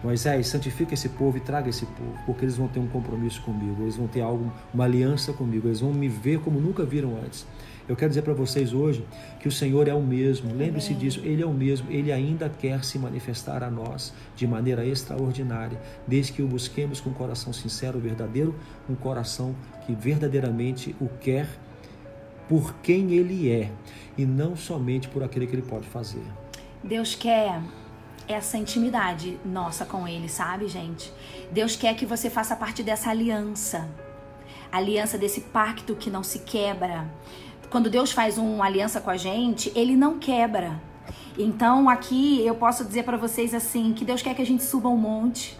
Moisés, 0.04 0.48
santifica 0.48 0.92
esse 0.92 1.08
povo 1.08 1.38
e 1.38 1.40
traga 1.40 1.70
esse 1.70 1.86
povo, 1.86 2.14
porque 2.26 2.44
eles 2.44 2.58
vão 2.58 2.68
ter 2.68 2.78
um 2.78 2.86
compromisso 2.86 3.40
comigo, 3.40 3.80
eles 3.80 3.96
vão 3.96 4.06
ter 4.06 4.20
algo, 4.20 4.52
uma 4.72 4.84
aliança 4.84 5.32
comigo, 5.32 5.66
eles 5.66 5.80
vão 5.80 5.94
me 5.94 6.08
ver 6.08 6.40
como 6.40 6.60
nunca 6.60 6.84
viram 6.84 7.16
antes. 7.16 7.46
Eu 7.88 7.96
quero 7.96 8.10
dizer 8.10 8.20
para 8.20 8.34
vocês 8.34 8.74
hoje 8.74 9.02
que 9.40 9.48
o 9.48 9.52
Senhor 9.52 9.88
é 9.88 9.94
o 9.94 10.02
mesmo, 10.02 10.54
lembre-se 10.54 10.92
disso, 10.92 11.20
Ele 11.24 11.42
é 11.42 11.46
o 11.46 11.54
mesmo, 11.54 11.90
Ele 11.90 12.12
ainda 12.12 12.50
quer 12.50 12.84
se 12.84 12.98
manifestar 12.98 13.62
a 13.62 13.70
nós 13.70 14.12
de 14.36 14.46
maneira 14.46 14.86
extraordinária, 14.86 15.80
desde 16.06 16.34
que 16.34 16.42
o 16.42 16.46
busquemos 16.46 17.00
com 17.00 17.08
um 17.08 17.14
coração 17.14 17.50
sincero, 17.54 17.98
verdadeiro, 17.98 18.54
um 18.86 18.94
coração 18.94 19.56
que 19.86 19.94
verdadeiramente 19.94 20.94
o 21.00 21.08
quer 21.08 21.48
por 22.46 22.74
quem 22.82 23.12
Ele 23.12 23.50
é 23.50 23.72
e 24.18 24.26
não 24.26 24.54
somente 24.54 25.08
por 25.08 25.22
aquilo 25.22 25.46
que 25.46 25.54
Ele 25.54 25.62
pode 25.62 25.86
fazer. 25.86 26.24
Deus 26.82 27.14
quer 27.14 27.62
essa 28.28 28.56
intimidade 28.56 29.38
nossa 29.44 29.84
com 29.84 30.06
Ele, 30.06 30.28
sabe, 30.28 30.68
gente? 30.68 31.12
Deus 31.50 31.76
quer 31.76 31.94
que 31.94 32.06
você 32.06 32.28
faça 32.28 32.56
parte 32.56 32.82
dessa 32.82 33.10
aliança 33.10 33.88
aliança 34.76 35.16
desse 35.16 35.40
pacto 35.40 35.94
que 35.94 36.10
não 36.10 36.24
se 36.24 36.40
quebra. 36.40 37.08
Quando 37.70 37.88
Deus 37.88 38.10
faz 38.10 38.38
uma 38.38 38.64
aliança 38.64 39.00
com 39.00 39.10
a 39.10 39.16
gente, 39.16 39.72
Ele 39.74 39.96
não 39.96 40.18
quebra. 40.18 40.82
Então 41.38 41.88
aqui 41.88 42.44
eu 42.44 42.56
posso 42.56 42.84
dizer 42.84 43.04
para 43.04 43.16
vocês 43.16 43.54
assim 43.54 43.92
que 43.92 44.04
Deus 44.04 44.20
quer 44.20 44.34
que 44.34 44.42
a 44.42 44.46
gente 44.46 44.64
suba 44.64 44.88
um 44.88 44.96
monte, 44.96 45.56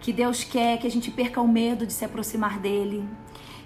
que 0.00 0.12
Deus 0.12 0.44
quer 0.44 0.78
que 0.78 0.86
a 0.86 0.90
gente 0.90 1.10
perca 1.10 1.40
o 1.40 1.48
medo 1.48 1.86
de 1.86 1.92
se 1.94 2.04
aproximar 2.04 2.58
dele, 2.58 3.08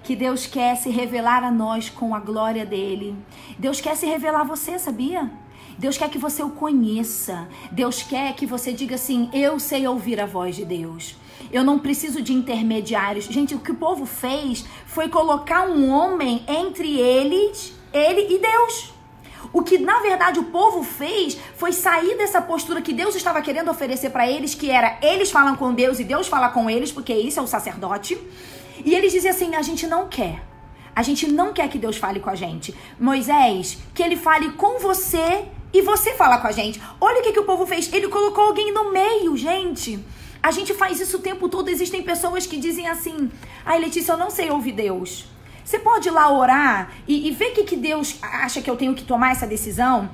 que 0.04 0.14
Deus 0.14 0.46
quer 0.46 0.76
se 0.76 0.88
revelar 0.88 1.42
a 1.42 1.50
nós 1.50 1.90
com 1.90 2.14
a 2.14 2.20
glória 2.20 2.64
dele. 2.64 3.16
Deus 3.58 3.80
quer 3.80 3.96
se 3.96 4.06
revelar 4.06 4.42
a 4.42 4.44
você, 4.44 4.78
sabia? 4.78 5.30
Deus 5.78 5.98
quer 5.98 6.08
que 6.08 6.18
você 6.18 6.42
o 6.42 6.50
conheça. 6.50 7.48
Deus 7.70 8.02
quer 8.02 8.34
que 8.34 8.46
você 8.46 8.72
diga 8.72 8.94
assim: 8.94 9.28
Eu 9.32 9.58
sei 9.60 9.86
ouvir 9.86 10.20
a 10.20 10.26
voz 10.26 10.56
de 10.56 10.64
Deus. 10.64 11.16
Eu 11.52 11.62
não 11.62 11.78
preciso 11.78 12.22
de 12.22 12.32
intermediários. 12.32 13.26
Gente, 13.26 13.54
o 13.54 13.58
que 13.58 13.70
o 13.70 13.76
povo 13.76 14.06
fez 14.06 14.64
foi 14.86 15.08
colocar 15.08 15.68
um 15.68 15.90
homem 15.90 16.42
entre 16.48 16.98
eles, 16.98 17.74
ele 17.92 18.34
e 18.34 18.38
Deus. 18.38 18.94
O 19.52 19.62
que 19.62 19.78
na 19.78 20.00
verdade 20.00 20.38
o 20.38 20.44
povo 20.44 20.82
fez 20.82 21.38
foi 21.56 21.72
sair 21.72 22.16
dessa 22.16 22.42
postura 22.42 22.82
que 22.82 22.92
Deus 22.92 23.14
estava 23.14 23.40
querendo 23.40 23.70
oferecer 23.70 24.10
para 24.10 24.28
eles, 24.28 24.54
que 24.54 24.70
era 24.70 24.98
eles 25.02 25.30
falam 25.30 25.56
com 25.56 25.72
Deus 25.72 26.00
e 26.00 26.04
Deus 26.04 26.26
fala 26.26 26.48
com 26.48 26.68
eles, 26.68 26.90
porque 26.90 27.14
isso 27.14 27.38
é 27.38 27.42
o 27.42 27.46
sacerdote. 27.46 28.18
E 28.84 28.94
eles 28.94 29.12
dizem 29.12 29.30
assim: 29.30 29.54
a 29.54 29.62
gente 29.62 29.86
não 29.86 30.08
quer. 30.08 30.42
A 30.94 31.02
gente 31.02 31.26
não 31.28 31.52
quer 31.52 31.68
que 31.68 31.78
Deus 31.78 31.98
fale 31.98 32.20
com 32.20 32.30
a 32.30 32.34
gente. 32.34 32.74
Moisés, 32.98 33.78
que 33.94 34.02
ele 34.02 34.16
fale 34.16 34.52
com 34.52 34.78
você 34.78 35.44
e 35.76 35.82
você 35.82 36.14
fala 36.14 36.38
com 36.38 36.46
a 36.46 36.52
gente. 36.52 36.80
Olha 36.98 37.20
o 37.20 37.22
que, 37.22 37.32
que 37.32 37.38
o 37.38 37.44
povo 37.44 37.66
fez. 37.66 37.92
Ele 37.92 38.08
colocou 38.08 38.44
alguém 38.44 38.72
no 38.72 38.90
meio, 38.90 39.36
gente. 39.36 40.02
A 40.42 40.50
gente 40.50 40.72
faz 40.72 40.98
isso 41.00 41.18
o 41.18 41.20
tempo 41.20 41.50
todo. 41.50 41.68
Existem 41.68 42.02
pessoas 42.02 42.46
que 42.46 42.56
dizem 42.56 42.88
assim: 42.88 43.30
Ai, 43.64 43.78
Letícia, 43.78 44.12
eu 44.12 44.16
não 44.16 44.30
sei 44.30 44.50
ouvir 44.50 44.72
Deus. 44.72 45.26
Você 45.62 45.78
pode 45.78 46.08
ir 46.08 46.12
lá 46.12 46.30
orar 46.30 46.94
e, 47.06 47.28
e 47.28 47.30
ver 47.30 47.50
o 47.50 47.54
que, 47.54 47.64
que 47.64 47.76
Deus 47.76 48.18
acha 48.22 48.62
que 48.62 48.70
eu 48.70 48.76
tenho 48.76 48.94
que 48.94 49.04
tomar 49.04 49.32
essa 49.32 49.46
decisão? 49.46 50.08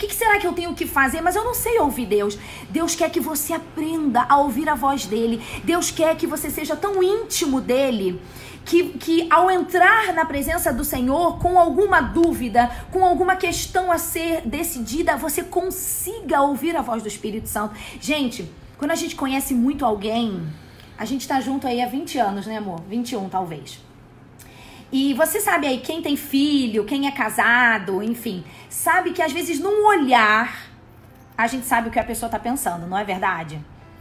Que, 0.00 0.06
que, 0.06 0.14
será 0.14 0.38
que 0.38 0.46
eu 0.46 0.54
tenho 0.54 0.74
que 0.74 0.86
fazer? 0.86 1.20
Mas 1.20 1.36
eu 1.36 1.44
não 1.44 1.52
sei 1.52 1.78
ouvir 1.78 2.06
Deus. 2.06 2.38
Deus 2.70 2.94
quer 2.94 3.10
que 3.10 3.20
você 3.20 3.52
aprenda 3.52 4.24
a 4.30 4.38
ouvir 4.38 4.66
a 4.66 4.74
voz 4.74 5.04
dele. 5.04 5.42
Deus 5.62 5.90
quer 5.90 6.16
que 6.16 6.26
você 6.26 6.48
seja 6.48 6.74
tão 6.74 7.02
íntimo 7.02 7.60
dele 7.60 8.18
que, 8.64 8.94
que 8.94 9.26
ao 9.28 9.50
entrar 9.50 10.14
na 10.14 10.24
presença 10.24 10.72
do 10.72 10.84
Senhor 10.84 11.38
com 11.38 11.58
alguma 11.58 12.00
dúvida, 12.00 12.70
com 12.90 13.04
alguma 13.04 13.36
questão 13.36 13.92
a 13.92 13.98
ser 13.98 14.40
decidida, 14.46 15.18
você 15.18 15.42
consiga 15.42 16.40
ouvir 16.40 16.74
a 16.76 16.80
voz 16.80 17.02
do 17.02 17.08
Espírito 17.08 17.50
Santo. 17.50 17.74
Gente, 18.00 18.50
quando 18.78 18.92
a 18.92 18.94
gente 18.94 19.14
conhece 19.14 19.52
muito 19.52 19.84
alguém, 19.84 20.42
a 20.96 21.04
gente 21.04 21.28
tá 21.28 21.42
junto 21.42 21.66
aí 21.66 21.82
há 21.82 21.86
20 21.86 22.16
anos, 22.16 22.46
né, 22.46 22.56
amor? 22.56 22.80
21 22.88 23.28
talvez. 23.28 23.78
E 24.92 25.14
você 25.14 25.40
sabe 25.40 25.66
aí, 25.66 25.78
quem 25.78 26.02
tem 26.02 26.16
filho, 26.16 26.84
quem 26.84 27.06
é 27.06 27.12
casado, 27.12 28.02
enfim, 28.02 28.44
sabe 28.68 29.12
que 29.12 29.22
às 29.22 29.32
vezes 29.32 29.60
num 29.60 29.86
olhar 29.86 30.68
a 31.38 31.46
gente 31.46 31.64
sabe 31.64 31.88
o 31.88 31.90
que 31.90 31.98
a 31.98 32.04
pessoa 32.04 32.28
tá 32.28 32.38
pensando, 32.38 32.86
não 32.86 32.98
é 32.98 33.04
verdade? 33.04 33.58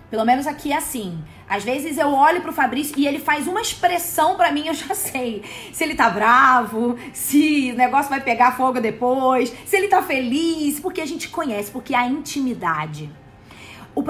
Pelo 0.10 0.26
menos 0.26 0.48
aqui 0.48 0.74
é 0.74 0.78
assim. 0.78 1.24
Às 1.48 1.64
vezes 1.64 1.98
eu 1.98 2.08
olho 2.08 2.42
pro 2.42 2.52
Fabrício 2.52 2.98
e 2.98 3.08
ele 3.08 3.20
faz 3.20 3.48
uma 3.48 3.62
expressão 3.62 4.36
para 4.36 4.52
mim, 4.52 4.66
eu 4.68 4.74
já 4.74 4.94
sei. 4.96 5.44
Se 5.72 5.84
ele 5.84 5.96
tá 5.96 6.10
bravo, 6.10 6.98
se 7.14 7.72
o 7.72 7.78
negócio 7.78 8.10
vai 8.10 8.20
pegar 8.20 8.58
fogo 8.58 8.82
depois, 8.82 9.54
se 9.66 9.78
ele 9.78 9.88
tá 9.88 10.02
feliz, 10.02 10.80
porque 10.80 11.00
a 11.00 11.06
gente 11.06 11.30
conhece, 11.30 11.72
porque 11.72 11.94
há 11.94 12.08
intimidade. 12.08 13.10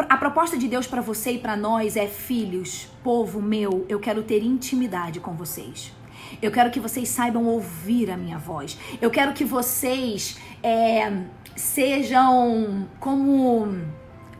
A 0.07 0.17
proposta 0.17 0.57
de 0.57 0.67
Deus 0.67 0.87
para 0.87 1.01
você 1.01 1.33
e 1.33 1.39
para 1.39 1.55
nós 1.55 1.95
é: 1.95 2.07
filhos, 2.07 2.87
povo 3.03 3.41
meu, 3.41 3.85
eu 3.89 3.99
quero 3.99 4.23
ter 4.23 4.43
intimidade 4.43 5.19
com 5.19 5.33
vocês. 5.33 5.98
Eu 6.41 6.51
quero 6.51 6.69
que 6.69 6.79
vocês 6.79 7.09
saibam 7.09 7.45
ouvir 7.45 8.09
a 8.11 8.17
minha 8.17 8.37
voz. 8.37 8.77
Eu 9.01 9.09
quero 9.09 9.33
que 9.33 9.43
vocês 9.43 10.37
é, 10.63 11.23
sejam 11.55 12.87
como 12.99 13.67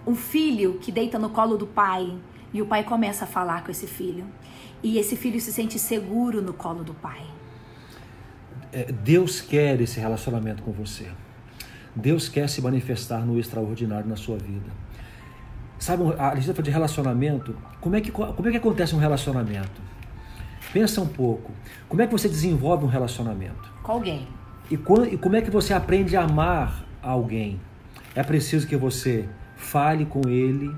um 0.06 0.16
filho 0.16 0.80
que 0.80 0.92
deita 0.92 1.20
no 1.20 1.30
colo 1.30 1.58
do 1.58 1.68
pai 1.68 2.18
e 2.54 2.62
o 2.62 2.66
pai 2.66 2.84
começa 2.84 3.26
a 3.26 3.28
falar 3.28 3.64
com 3.64 3.72
esse 3.72 3.88
filho. 3.88 4.26
E 4.82 4.98
esse 4.98 5.16
filho 5.16 5.40
se 5.42 5.52
sente 5.52 5.78
seguro 5.78 6.42
no 6.42 6.54
colo 6.54 6.84
do 6.84 6.94
pai. 6.94 7.22
É, 8.72 8.92
Deus 8.92 9.42
quer 9.42 9.80
esse 9.82 10.00
relacionamento 10.00 10.64
com 10.64 10.72
você. 10.72 11.08
Deus 11.96 12.30
quer 12.30 12.48
se 12.48 12.62
manifestar 12.62 13.26
no 13.26 13.38
extraordinário 13.38 14.08
na 14.08 14.16
sua 14.16 14.38
vida. 14.38 14.72
Sabe, 15.78 16.04
a 16.18 16.42
fala 16.42 16.64
de 16.64 16.72
relacionamento. 16.72 17.56
Como 17.80 17.96
é, 17.96 18.02
que, 18.02 18.12
como 18.12 18.48
é 18.48 18.52
que 18.52 18.58
acontece 18.58 18.96
um 18.96 19.00
relacionamento? 19.00 19.89
Pensa 20.72 21.02
um 21.02 21.08
pouco. 21.08 21.52
Como 21.88 22.02
é 22.02 22.06
que 22.06 22.12
você 22.12 22.30
desenvolve 22.30 22.86
um 22.86 22.88
relacionamento? 22.88 23.72
Com 23.82 23.94
alguém. 23.94 24.28
E, 24.70 24.76
e 24.76 25.18
como 25.18 25.36
é 25.36 25.42
que 25.42 25.50
você 25.50 25.74
aprende 25.74 26.16
a 26.16 26.24
amar 26.24 26.86
alguém? 27.02 27.60
É 28.14 28.24
preciso 28.24 28.68
que 28.68 28.76
você 28.76 29.28
fale 29.56 30.06
com 30.06 30.28
ele, 30.28 30.72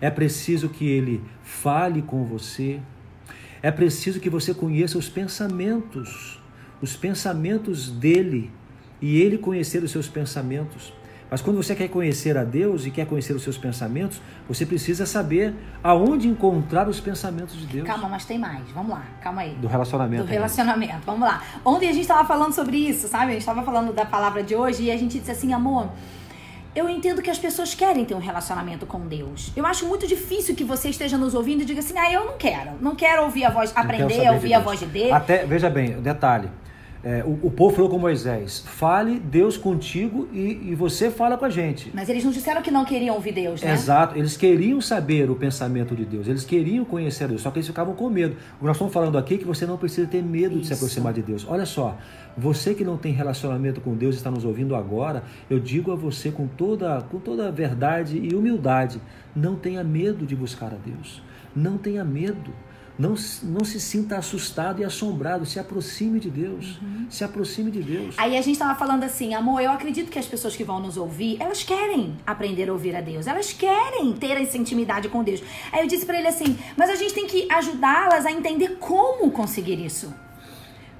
é 0.00 0.10
preciso 0.10 0.68
que 0.68 0.86
ele 0.86 1.22
fale 1.42 2.02
com 2.02 2.24
você, 2.24 2.80
é 3.62 3.70
preciso 3.70 4.20
que 4.20 4.30
você 4.30 4.54
conheça 4.54 4.98
os 4.98 5.08
pensamentos, 5.08 6.40
os 6.80 6.96
pensamentos 6.96 7.90
dele 7.90 8.50
e 9.00 9.20
ele 9.20 9.38
conhecer 9.38 9.82
os 9.82 9.90
seus 9.90 10.08
pensamentos, 10.08 10.92
Mas 11.30 11.40
quando 11.40 11.56
você 11.56 11.74
quer 11.74 11.88
conhecer 11.88 12.36
a 12.36 12.44
Deus 12.44 12.86
e 12.86 12.90
quer 12.90 13.06
conhecer 13.06 13.32
os 13.32 13.42
seus 13.42 13.58
pensamentos, 13.58 14.20
você 14.48 14.64
precisa 14.64 15.04
saber 15.06 15.54
aonde 15.82 16.28
encontrar 16.28 16.88
os 16.88 17.00
pensamentos 17.00 17.56
de 17.56 17.66
Deus. 17.66 17.86
Calma, 17.86 18.08
mas 18.08 18.24
tem 18.24 18.38
mais. 18.38 18.62
Vamos 18.70 18.92
lá, 18.92 19.04
calma 19.20 19.42
aí. 19.42 19.54
Do 19.54 19.66
relacionamento. 19.66 20.24
Do 20.24 20.28
relacionamento, 20.28 21.00
vamos 21.04 21.22
lá. 21.22 21.42
Ontem 21.64 21.88
a 21.88 21.92
gente 21.92 22.02
estava 22.02 22.26
falando 22.26 22.52
sobre 22.52 22.76
isso, 22.76 23.08
sabe? 23.08 23.26
A 23.26 23.32
gente 23.32 23.40
estava 23.40 23.62
falando 23.62 23.92
da 23.92 24.04
palavra 24.04 24.42
de 24.42 24.54
hoje 24.54 24.84
e 24.84 24.90
a 24.90 24.96
gente 24.96 25.18
disse 25.18 25.30
assim, 25.30 25.52
amor. 25.52 25.90
Eu 26.76 26.90
entendo 26.90 27.22
que 27.22 27.30
as 27.30 27.38
pessoas 27.38 27.74
querem 27.74 28.04
ter 28.04 28.14
um 28.14 28.18
relacionamento 28.18 28.84
com 28.84 29.00
Deus. 29.00 29.50
Eu 29.56 29.64
acho 29.64 29.86
muito 29.86 30.06
difícil 30.06 30.54
que 30.54 30.62
você 30.62 30.90
esteja 30.90 31.16
nos 31.16 31.34
ouvindo 31.34 31.62
e 31.62 31.64
diga 31.64 31.80
assim: 31.80 31.96
ah, 31.96 32.12
eu 32.12 32.26
não 32.26 32.36
quero. 32.36 32.72
Não 32.82 32.94
quero 32.94 33.22
ouvir 33.22 33.46
a 33.46 33.50
voz, 33.50 33.72
aprender 33.74 34.26
a 34.26 34.32
ouvir 34.32 34.48
de 34.48 34.54
a 34.54 34.60
voz 34.60 34.80
de 34.80 34.84
Deus. 34.84 35.10
Até, 35.10 35.46
veja 35.46 35.70
bem, 35.70 36.02
detalhe. 36.02 36.50
É, 37.04 37.22
o, 37.24 37.46
o, 37.46 37.50
povo 37.50 37.74
falou 37.74 37.90
com 37.90 37.98
Moisés: 37.98 38.64
fale 38.66 39.20
Deus 39.20 39.56
contigo 39.56 40.28
e, 40.32 40.70
e, 40.70 40.74
você 40.74 41.10
fala 41.10 41.36
com 41.36 41.44
a 41.44 41.50
gente. 41.50 41.90
Mas 41.94 42.08
eles 42.08 42.24
não 42.24 42.32
disseram 42.32 42.62
que 42.62 42.70
não 42.70 42.84
queriam 42.84 43.14
ouvir 43.14 43.32
Deus, 43.32 43.62
né? 43.62 43.72
Exato, 43.72 44.18
eles 44.18 44.36
queriam 44.36 44.80
saber 44.80 45.30
o 45.30 45.36
pensamento 45.36 45.94
de 45.94 46.04
Deus, 46.04 46.26
eles 46.26 46.44
queriam 46.44 46.84
conhecer 46.84 47.28
Deus, 47.28 47.42
só 47.42 47.50
que 47.50 47.58
eles 47.58 47.66
ficavam 47.66 47.94
com 47.94 48.08
medo. 48.10 48.36
Nós 48.60 48.76
estamos 48.76 48.92
falando 48.92 49.16
aqui 49.18 49.34
é 49.34 49.38
que 49.38 49.44
você 49.44 49.66
não 49.66 49.76
precisa 49.76 50.06
ter 50.06 50.22
medo 50.22 50.54
Isso. 50.54 50.62
de 50.62 50.66
se 50.66 50.74
aproximar 50.74 51.12
de 51.12 51.22
Deus. 51.22 51.46
Olha 51.48 51.66
só, 51.66 51.96
você 52.36 52.74
que 52.74 52.84
não 52.84 52.96
tem 52.96 53.12
relacionamento 53.12 53.80
com 53.80 53.94
Deus 53.94 54.14
e 54.14 54.18
está 54.18 54.30
nos 54.30 54.44
ouvindo 54.44 54.74
agora, 54.74 55.22
eu 55.48 55.60
digo 55.60 55.92
a 55.92 55.94
você 55.94 56.30
com 56.30 56.46
toda, 56.46 57.00
com 57.02 57.18
toda 57.18 57.50
verdade 57.52 58.18
e 58.18 58.34
humildade: 58.34 59.00
não 59.34 59.56
tenha 59.56 59.84
medo 59.84 60.26
de 60.26 60.34
buscar 60.34 60.72
a 60.72 60.76
Deus. 60.84 61.22
Não 61.54 61.78
tenha 61.78 62.04
medo. 62.04 62.52
Não, 62.98 63.14
não 63.42 63.64
se 63.64 63.78
sinta 63.78 64.16
assustado 64.16 64.80
e 64.80 64.84
assombrado. 64.84 65.44
Se 65.44 65.58
aproxime 65.58 66.18
de 66.18 66.30
Deus. 66.30 66.78
Uhum. 66.80 67.06
Se 67.10 67.24
aproxime 67.24 67.70
de 67.70 67.82
Deus. 67.82 68.14
Aí 68.16 68.36
a 68.36 68.40
gente 68.40 68.54
estava 68.54 68.74
falando 68.74 69.04
assim, 69.04 69.34
amor, 69.34 69.60
eu 69.60 69.70
acredito 69.70 70.10
que 70.10 70.18
as 70.18 70.26
pessoas 70.26 70.56
que 70.56 70.64
vão 70.64 70.80
nos 70.80 70.96
ouvir, 70.96 71.36
elas 71.38 71.62
querem 71.62 72.16
aprender 72.26 72.70
a 72.70 72.72
ouvir 72.72 72.96
a 72.96 73.00
Deus. 73.00 73.26
Elas 73.26 73.52
querem 73.52 74.12
ter 74.14 74.40
essa 74.40 74.56
intimidade 74.56 75.08
com 75.08 75.22
Deus. 75.22 75.42
Aí 75.70 75.82
eu 75.82 75.86
disse 75.86 76.06
para 76.06 76.18
ele 76.18 76.28
assim, 76.28 76.58
mas 76.76 76.88
a 76.88 76.94
gente 76.94 77.12
tem 77.12 77.26
que 77.26 77.46
ajudá-las 77.52 78.24
a 78.24 78.32
entender 78.32 78.76
como 78.80 79.30
conseguir 79.30 79.84
isso. 79.84 80.12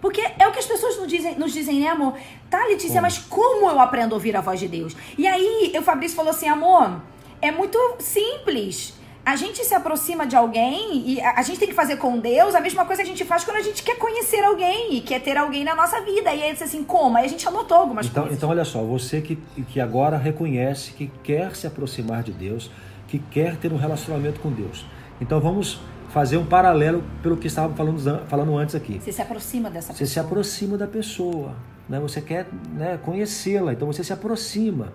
Porque 0.01 0.21
é 0.21 0.47
o 0.47 0.53
que 0.53 0.59
as 0.59 0.67
pessoas 0.67 0.99
nos 0.99 1.09
dizem, 1.09 1.39
nos 1.39 1.53
dizem 1.53 1.81
né, 1.81 1.89
amor? 1.89 2.15
Tá, 2.51 2.65
Letícia, 2.67 3.01
mas 3.01 3.19
como 3.19 3.71
eu 3.71 3.81
aprendo 3.81 4.13
a 4.13 4.17
ouvir 4.17 4.37
a 4.37 4.43
voz 4.43 4.61
de 4.61 4.69
Deus? 4.69 4.95
E 5.17 5.27
aí 5.27 5.73
o 5.77 5.83
Fabrício 5.83 6.15
falou 6.15 6.31
assim, 6.31 6.47
amor, 6.47 7.01
é 7.41 7.51
muito 7.51 7.79
simples 8.01 8.95
a 9.27 9.35
gente 9.35 9.65
se 9.65 9.75
aproxima 9.75 10.25
de 10.25 10.37
alguém 10.37 11.03
e 11.05 11.21
a, 11.21 11.43
gente 11.43 11.59
tem 11.59 11.67
que 11.67 11.75
fazer 11.75 11.97
com 11.97 12.17
Deus 12.17 12.55
a 12.55 12.61
mesma 12.61 12.85
coisa 12.85 13.03
que 13.03 13.09
a 13.09 13.11
gente 13.11 13.25
faz 13.25 13.43
quando 13.43 13.57
a 13.57 13.61
gente 13.61 13.83
quer 13.83 13.99
conhecer 13.99 14.45
alguém 14.45 14.95
e 14.95 15.01
quer 15.01 15.21
ter 15.21 15.37
alguém 15.37 15.65
na 15.65 15.75
nossa 15.75 16.01
vida. 16.01 16.33
E 16.33 16.45
aí 16.45 16.53
disse 16.53 16.63
assim, 16.63 16.85
como? 16.85 17.17
Aí 17.17 17.25
a 17.25 17.29
gente 17.29 17.47
anotou 17.49 17.77
algumas 17.77 18.07
então, 18.07 18.23
coisas. 18.23 18.39
Então, 18.39 18.51
olha 18.51 18.65
só, 18.65 18.85
você 18.85 19.21
que, 19.21 19.35
que 19.69 19.81
agora 19.81 20.17
reconhece 20.17 20.93
que 20.93 21.11
quer 21.25 21.57
se 21.57 21.67
aproximar 21.67 22.23
de 22.23 22.31
Deus, 22.31 22.71
que 23.09 23.19
quer 23.19 23.57
ter 23.57 23.73
um 23.73 23.77
relacionamento 23.77 24.39
com 24.39 24.49
Deus. 24.49 24.87
Então 25.21 25.41
vamos 25.41 25.81
fazer 26.11 26.37
um 26.37 26.47
paralelo 26.47 27.03
pelo 27.21 27.37
que 27.37 27.49
estava 27.49 27.75
falando, 27.75 28.27
falando 28.29 28.57
antes 28.57 28.77
aqui. 28.77 29.01
Você 29.01 29.11
se 29.11 29.23
aproxima 29.23 29.69
dessa 29.69 29.93
você 29.93 30.05
pessoa. 30.05 30.07
Você 30.07 30.13
se 30.13 30.21
aproxima 30.21 30.79
da 30.79 30.87
pessoa. 30.87 31.57
Né? 31.89 31.99
Você 31.99 32.21
quer 32.21 32.47
né, 32.73 32.97
conhecê-la, 33.05 33.73
então 33.73 33.89
você 33.89 34.05
se 34.05 34.13
aproxima. 34.13 34.93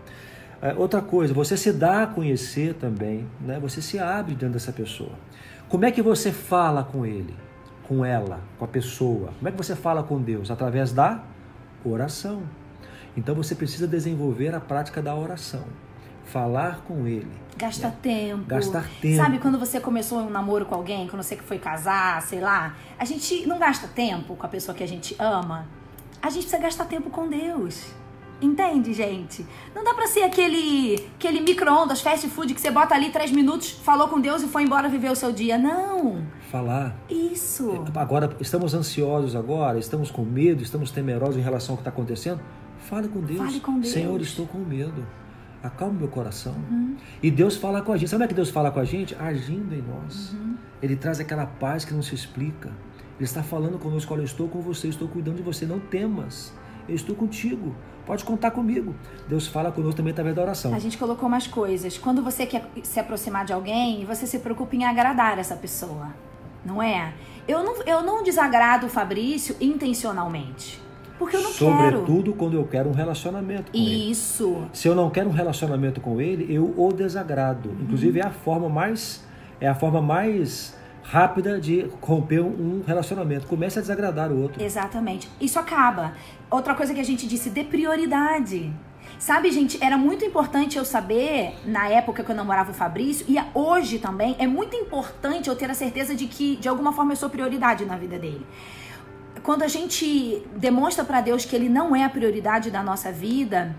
É, 0.62 0.76
outra 0.76 1.02
coisa, 1.02 1.34
você 1.34 1.58
se 1.58 1.74
dá 1.74 2.04
a 2.04 2.08
conhecer 2.08 2.76
também, 2.76 3.28
né? 3.40 3.60
você 3.60 3.82
se 3.82 3.98
abre 3.98 4.36
diante 4.36 4.54
dessa 4.54 4.72
pessoa. 4.72 5.14
Como 5.68 5.86
é 5.86 5.92
que 5.92 6.02
você 6.02 6.32
fala 6.32 6.84
com 6.84 7.04
ele, 7.04 7.36
com 7.88 8.06
ela, 8.06 8.40
com 8.60 8.66
a 8.66 8.68
pessoa? 8.68 9.34
Como 9.38 9.48
é 9.48 9.52
que 9.52 9.58
você 9.58 9.76
fala 9.76 10.04
com 10.04 10.22
Deus? 10.22 10.52
Através 10.52 10.92
da 10.92 11.24
oração. 11.84 12.44
Então 13.18 13.34
você 13.34 13.56
precisa 13.56 13.88
desenvolver 13.88 14.54
a 14.54 14.60
prática 14.60 15.02
da 15.02 15.16
oração. 15.16 15.64
Falar 16.26 16.82
com 16.88 17.08
ele. 17.08 17.32
Gastar 17.58 17.90
né? 17.90 17.96
tempo. 18.02 18.44
Gastar 18.46 18.86
tempo. 19.02 19.18
Sabe 19.18 19.40
quando 19.40 19.58
você 19.58 19.80
começou 19.80 20.20
um 20.20 20.30
namoro 20.30 20.66
com 20.66 20.76
alguém, 20.76 21.08
quando 21.08 21.24
você 21.24 21.36
foi 21.38 21.58
casar, 21.58 22.22
sei 22.22 22.40
lá, 22.40 22.76
a 23.00 23.06
gente 23.06 23.48
não 23.48 23.58
gasta 23.58 23.88
tempo 23.88 24.36
com 24.36 24.46
a 24.46 24.50
pessoa 24.50 24.76
que 24.76 24.84
a 24.84 24.88
gente 24.88 25.16
ama. 25.18 25.68
A 26.22 26.30
gente 26.30 26.44
precisa 26.44 26.62
gastar 26.62 26.86
tempo 26.86 27.10
com 27.10 27.28
Deus. 27.28 27.92
Entende, 28.42 28.92
gente? 28.92 29.46
Não 29.76 29.84
dá 29.84 29.94
pra 29.94 30.08
ser 30.08 30.24
aquele, 30.24 31.08
aquele 31.16 31.42
micro-ondas, 31.42 32.02
fast 32.02 32.28
food 32.28 32.54
que 32.54 32.62
você 32.62 32.72
bota 32.72 32.96
ali 32.96 33.12
três 33.12 33.32
minutos, 33.32 33.70
falou 33.70 34.08
com 34.08 34.20
Deus 34.20 34.42
e 34.42 34.48
foi 34.48 34.64
embora 34.64 34.90
viver 34.90 35.12
o 35.12 35.16
seu 35.16 35.32
dia. 35.32 35.58
Não. 35.58 36.26
Falar. 36.50 36.98
Isso. 37.10 37.84
Agora, 37.96 38.36
estamos 38.40 38.74
ansiosos 38.74 39.36
agora, 39.36 39.78
estamos 39.78 40.10
com 40.10 40.24
medo, 40.24 40.64
estamos 40.64 40.90
temerosos 40.90 41.38
em 41.38 41.42
relação 41.42 41.74
ao 41.74 41.78
que 41.78 41.82
está 41.82 41.92
acontecendo. 41.92 42.42
Fale 42.80 43.08
com 43.08 43.22
Deus. 43.22 43.40
Fale 43.40 43.60
com 43.60 43.80
Deus. 43.80 43.94
Senhor, 43.94 44.20
estou 44.22 44.48
com 44.48 44.58
medo. 44.58 45.06
Acalme 45.64 46.00
meu 46.00 46.08
coração. 46.08 46.56
Uhum. 46.72 46.96
E 47.22 47.30
Deus 47.30 47.56
fala 47.56 47.82
com 47.82 47.94
a 47.94 47.98
gente. 47.98 48.10
Sabe 48.10 48.22
como 48.22 48.26
é 48.26 48.28
que 48.30 48.34
Deus 48.34 48.50
fala 48.50 48.72
com 48.72 48.80
a 48.80 48.84
gente? 48.84 49.16
Agindo 49.16 49.76
em 49.76 49.82
nós. 49.84 50.34
Uhum. 50.34 50.56
Ele 50.82 50.96
traz 50.96 51.20
aquela 51.20 51.46
paz 51.46 51.86
que 51.86 51.94
não 51.94 52.02
se 52.02 52.16
explica. 52.16 52.70
Ele 53.18 53.26
está 53.26 53.44
falando 53.44 53.78
conosco: 53.78 54.12
olha, 54.12 54.22
eu 54.22 54.26
estou 54.26 54.48
com 54.48 54.60
você, 54.62 54.88
estou 54.88 55.08
cuidando 55.08 55.38
de 55.38 55.44
você. 55.44 55.66
Não 55.66 55.80
temas. 55.80 56.52
Eu 56.90 56.96
estou 56.96 57.16
contigo. 57.16 57.76
Pode 58.06 58.24
contar 58.24 58.52
comigo. 58.52 58.96
Deus 59.28 59.48
fala 59.48 59.72
conosco 59.72 59.98
também 59.98 60.12
através 60.12 60.36
da 60.36 60.42
oração. 60.42 60.74
A 60.74 60.80
gente 60.80 60.98
colocou 60.98 61.30
mais 61.30 61.48
coisas. 61.48 61.98
Quando 61.98 62.22
você 62.22 62.46
quer 62.46 62.70
se 62.84 63.00
aproximar 63.00 63.46
de 63.46 63.54
alguém, 63.54 64.06
você 64.06 64.26
se 64.26 64.40
preocupa 64.40 64.76
em 64.76 64.84
agradar 64.86 65.38
essa 65.38 65.56
pessoa. 65.56 66.10
Não 66.66 66.82
é? 66.82 67.14
Eu 67.48 67.64
não, 67.64 67.82
eu 67.84 68.04
não 68.04 68.24
desagrado 68.24 68.86
o 68.86 68.90
Fabrício 68.90 69.56
intencionalmente. 69.60 70.82
Porque 71.18 71.36
eu 71.36 71.44
não 71.44 71.52
Sobretudo 71.52 71.78
quero. 71.78 72.00
Sobretudo 72.00 72.34
quando 72.34 72.54
eu 72.56 72.66
quero 72.66 72.90
um 72.90 72.94
relacionamento 72.94 73.72
com 73.72 73.78
Isso. 73.78 73.84
ele. 73.84 74.12
Isso. 74.12 74.68
Se 74.74 74.88
eu 74.88 74.96
não 74.96 75.10
quero 75.10 75.30
um 75.30 75.34
relacionamento 75.34 76.02
com 76.02 76.20
ele, 76.20 76.54
eu 76.54 76.74
o 76.76 76.92
desagrado. 76.92 77.76
Inclusive 77.80 78.20
é 78.20 78.26
a 78.26 78.32
forma 78.32 78.68
mais 78.68 79.24
é 79.62 79.68
a 79.68 79.76
forma 79.76 80.02
mais 80.02 80.76
rápida 81.12 81.60
de 81.60 81.92
romper 82.02 82.40
um 82.40 82.82
relacionamento. 82.88 83.46
Comece 83.46 83.78
a 83.78 83.82
desagradar 83.82 84.32
o 84.32 84.42
outro. 84.42 84.64
Exatamente. 84.64 85.30
Isso 85.42 85.60
acaba. 85.60 86.14
Outra 86.50 86.74
coisa 86.74 86.94
que 86.94 87.02
a 87.02 87.04
gente 87.04 87.28
disse, 87.28 87.50
dê 87.50 87.66
prioridade. 87.66 88.74
Sabe, 89.20 89.52
gente, 89.52 89.78
era 89.84 89.98
muito 89.98 90.24
importante 90.24 90.78
eu 90.78 90.86
saber, 90.86 91.54
na 91.66 91.90
época 91.90 92.24
que 92.24 92.32
eu 92.32 92.36
namorava 92.36 92.72
o 92.72 92.74
Fabrício, 92.74 93.26
e 93.28 93.36
hoje 93.54 94.00
também, 94.00 94.38
é 94.40 94.48
muito 94.48 94.74
importante 94.74 95.50
eu 95.50 95.56
ter 95.56 95.70
a 95.70 95.74
certeza 95.74 96.16
de 96.16 96.28
que, 96.28 96.56
de 96.56 96.70
alguma 96.70 96.94
forma, 96.94 97.12
eu 97.12 97.18
sou 97.18 97.30
prioridade 97.30 97.84
na 97.84 97.98
vida 97.98 98.18
dele. 98.18 98.46
Quando 99.44 99.64
a 99.64 99.68
gente 99.68 100.42
demonstra 100.56 101.04
para 101.04 101.20
Deus 101.20 101.44
que 101.44 101.54
ele 101.54 101.68
não 101.68 101.94
é 101.94 102.06
a 102.06 102.10
prioridade 102.10 102.72
da 102.72 102.82
nossa 102.82 103.12
vida, 103.12 103.76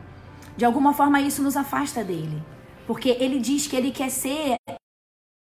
de 0.54 0.66
alguma 0.66 0.92
forma 0.92 1.18
isso 1.20 1.42
nos 1.42 1.56
afasta 1.56 2.04
dele. 2.04 2.42
Porque 2.86 3.16
ele 3.18 3.38
diz 3.38 3.66
que 3.66 3.74
ele 3.74 3.90
quer 3.90 4.10
ser 4.10 4.56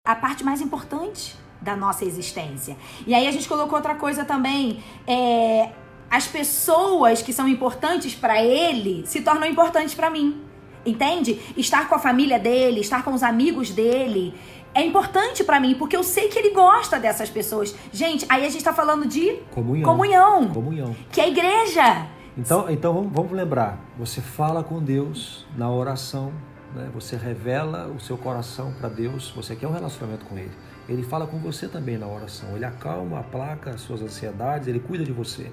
a 0.03 0.15
parte 0.15 0.43
mais 0.43 0.59
importante 0.59 1.35
da 1.61 1.75
nossa 1.75 2.05
existência. 2.05 2.77
E 3.05 3.13
aí 3.13 3.27
a 3.27 3.31
gente 3.31 3.47
colocou 3.47 3.75
outra 3.75 3.95
coisa 3.95 4.23
também. 4.25 4.83
É, 5.05 5.71
as 6.09 6.27
pessoas 6.27 7.21
que 7.21 7.33
são 7.33 7.47
importantes 7.47 8.15
para 8.15 8.41
ele 8.41 9.05
se 9.05 9.21
tornam 9.21 9.47
importantes 9.47 9.93
para 9.93 10.09
mim. 10.09 10.41
Entende? 10.85 11.39
Estar 11.57 11.89
com 11.89 11.95
a 11.95 11.99
família 11.99 12.39
dele, 12.39 12.79
estar 12.79 13.03
com 13.03 13.13
os 13.13 13.21
amigos 13.21 13.71
dele 13.71 14.33
é 14.77 14.85
importante 14.85 15.43
para 15.43 15.59
mim, 15.59 15.73
porque 15.73 15.97
eu 15.97 16.03
sei 16.03 16.27
que 16.27 16.37
ele 16.37 16.51
gosta 16.51 16.99
dessas 16.99 17.31
pessoas. 17.31 17.75
Gente, 17.91 18.27
aí 18.29 18.45
a 18.45 18.49
gente 18.49 18.63
tá 18.63 18.71
falando 18.71 19.07
de 19.07 19.37
comunhão. 19.49 19.83
Comunhão. 19.89 20.47
comunhão. 20.49 20.95
Que 21.11 21.19
é 21.19 21.23
a 21.23 21.27
igreja. 21.27 22.07
Então, 22.37 22.69
então 22.69 22.93
vamos, 22.93 23.11
vamos 23.11 23.31
lembrar. 23.31 23.79
Você 23.97 24.21
fala 24.21 24.63
com 24.63 24.79
Deus 24.79 25.47
na 25.57 25.67
oração, 25.71 26.31
né? 26.75 26.91
você 26.93 27.15
revela 27.15 27.87
o 27.87 27.99
seu 27.99 28.17
coração 28.19 28.71
para 28.71 28.87
Deus, 28.87 29.31
você 29.35 29.55
quer 29.55 29.67
um 29.67 29.73
relacionamento 29.73 30.25
com 30.25 30.37
Ele. 30.37 30.51
Ele 30.87 31.03
fala 31.03 31.27
com 31.27 31.37
você 31.37 31.67
também 31.67 31.97
na 31.97 32.07
oração. 32.07 32.55
Ele 32.55 32.65
acalma, 32.65 33.19
aplaca 33.19 33.71
as 33.71 33.81
suas 33.81 34.01
ansiedades, 34.01 34.67
ele 34.67 34.79
cuida 34.79 35.03
de 35.03 35.11
você. 35.11 35.51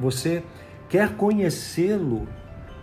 Você 0.00 0.42
quer 0.88 1.16
conhecê-lo, 1.16 2.26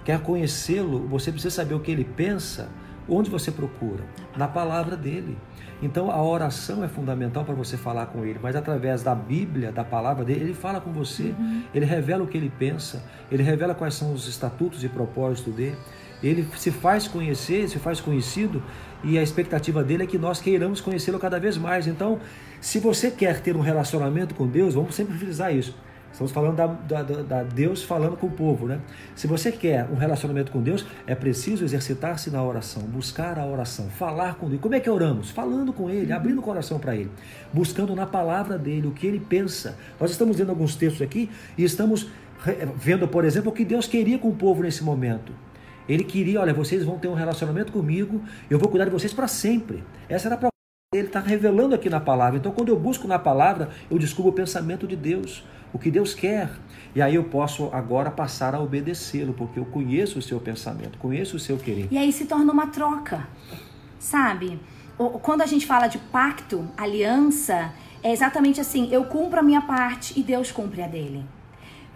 quer 0.03 0.21
conhecê-lo, 0.21 1.07
você 1.07 1.31
precisa 1.31 1.53
saber 1.53 1.73
o 1.73 1.79
que 1.79 1.91
ele 1.91 2.03
pensa, 2.03 2.69
onde 3.09 3.29
você 3.29 3.51
procura? 3.51 4.03
Na 4.37 4.47
palavra 4.47 4.95
dele. 4.95 5.37
Então 5.81 6.09
a 6.09 6.21
oração 6.21 6.83
é 6.83 6.87
fundamental 6.87 7.43
para 7.43 7.53
você 7.53 7.77
falar 7.77 8.07
com 8.07 8.23
ele, 8.23 8.39
mas 8.41 8.55
através 8.55 9.03
da 9.03 9.13
Bíblia, 9.13 9.71
da 9.71 9.83
palavra 9.83 10.23
dele, 10.23 10.45
ele 10.45 10.53
fala 10.53 10.79
com 10.79 10.91
você, 10.91 11.35
uhum. 11.37 11.63
ele 11.73 11.85
revela 11.85 12.23
o 12.23 12.27
que 12.27 12.37
ele 12.37 12.49
pensa, 12.49 13.03
ele 13.31 13.43
revela 13.43 13.75
quais 13.75 13.93
são 13.93 14.13
os 14.13 14.27
estatutos 14.27 14.83
e 14.83 14.89
propósitos 14.89 15.53
dele. 15.53 15.77
Ele 16.27 16.47
se 16.57 16.71
faz 16.71 17.07
conhecer, 17.07 17.69
se 17.69 17.77
faz 17.79 18.01
conhecido 18.01 18.61
e 19.03 19.17
a 19.17 19.23
expectativa 19.23 19.83
dele 19.83 20.03
é 20.03 20.07
que 20.07 20.17
nós 20.17 20.39
queiramos 20.41 20.81
conhecê-lo 20.81 21.19
cada 21.19 21.39
vez 21.39 21.57
mais. 21.57 21.85
Então, 21.85 22.19
se 22.59 22.79
você 22.79 23.11
quer 23.11 23.39
ter 23.41 23.55
um 23.55 23.61
relacionamento 23.61 24.33
com 24.33 24.47
Deus, 24.47 24.73
vamos 24.73 24.95
sempre 24.95 25.15
frisar 25.15 25.55
isso. 25.55 25.75
Estamos 26.11 26.31
falando 26.31 26.55
da, 26.55 26.67
da, 26.67 27.03
da, 27.03 27.43
Deus 27.43 27.83
falando 27.83 28.15
com 28.15 28.27
o 28.27 28.31
povo, 28.31 28.67
né? 28.67 28.79
Se 29.13 29.27
você 29.27 29.51
quer 29.51 29.85
um 29.91 29.95
relacionamento 29.95 30.49
com 30.49 30.61
Deus, 30.61 30.85
é 31.05 31.13
preciso 31.13 31.65
exercitar-se 31.65 32.31
na 32.31 32.41
oração, 32.41 32.83
buscar 32.83 33.37
a 33.37 33.45
oração, 33.45 33.89
falar 33.89 34.35
com 34.35 34.47
Deus. 34.47 34.61
Como 34.61 34.73
é 34.73 34.79
que 34.79 34.89
oramos? 34.89 35.29
Falando 35.29 35.73
com 35.73 35.89
Ele, 35.89 36.13
abrindo 36.13 36.39
o 36.39 36.41
coração 36.41 36.79
para 36.79 36.95
Ele, 36.95 37.11
buscando 37.51 37.93
na 37.93 38.05
palavra 38.05 38.57
dele 38.57 38.87
o 38.87 38.91
que 38.91 39.05
Ele 39.05 39.19
pensa. 39.19 39.77
Nós 39.99 40.09
estamos 40.09 40.37
vendo 40.37 40.51
alguns 40.51 40.77
textos 40.77 41.01
aqui 41.01 41.29
e 41.57 41.65
estamos 41.65 42.07
vendo, 42.77 43.09
por 43.09 43.25
exemplo, 43.25 43.51
o 43.51 43.53
que 43.53 43.65
Deus 43.65 43.85
queria 43.85 44.17
com 44.17 44.29
o 44.29 44.35
povo 44.35 44.63
nesse 44.63 44.85
momento. 44.85 45.33
Ele 45.87 46.03
queria, 46.03 46.41
olha, 46.41 46.53
vocês 46.53 46.83
vão 46.83 46.97
ter 46.97 47.07
um 47.07 47.13
relacionamento 47.13 47.71
comigo, 47.71 48.21
eu 48.49 48.57
vou 48.57 48.69
cuidar 48.69 48.85
de 48.85 48.91
vocês 48.91 49.13
para 49.13 49.27
sempre. 49.27 49.83
Essa 50.09 50.27
era 50.27 50.35
a 50.35 50.37
proposta 50.37 50.55
ele 50.97 51.07
está 51.07 51.19
revelando 51.19 51.75
aqui 51.75 51.89
na 51.89 51.99
palavra. 51.99 52.37
Então, 52.37 52.51
quando 52.51 52.69
eu 52.69 52.79
busco 52.79 53.07
na 53.07 53.19
palavra, 53.19 53.69
eu 53.89 53.99
descubro 53.99 54.31
o 54.31 54.33
pensamento 54.33 54.87
de 54.87 54.95
Deus, 54.95 55.43
o 55.73 55.79
que 55.79 55.91
Deus 55.91 56.13
quer. 56.13 56.49
E 56.95 57.01
aí 57.01 57.15
eu 57.15 57.25
posso 57.25 57.69
agora 57.73 58.09
passar 58.09 58.55
a 58.55 58.61
obedecê-lo, 58.61 59.33
porque 59.33 59.59
eu 59.59 59.65
conheço 59.65 60.19
o 60.19 60.21
seu 60.21 60.39
pensamento, 60.39 60.97
conheço 60.97 61.35
o 61.35 61.39
seu 61.39 61.57
querer. 61.57 61.87
E 61.91 61.97
aí 61.97 62.11
se 62.13 62.25
torna 62.25 62.51
uma 62.51 62.67
troca, 62.67 63.27
sabe? 63.99 64.59
Quando 65.21 65.41
a 65.41 65.45
gente 65.45 65.65
fala 65.65 65.87
de 65.87 65.97
pacto, 65.97 66.65
aliança, 66.77 67.73
é 68.01 68.13
exatamente 68.13 68.61
assim: 68.61 68.87
eu 68.91 69.03
cumpro 69.05 69.39
a 69.39 69.43
minha 69.43 69.61
parte 69.61 70.17
e 70.17 70.23
Deus 70.23 70.51
cumpre 70.51 70.81
a 70.81 70.87
dele. 70.87 71.25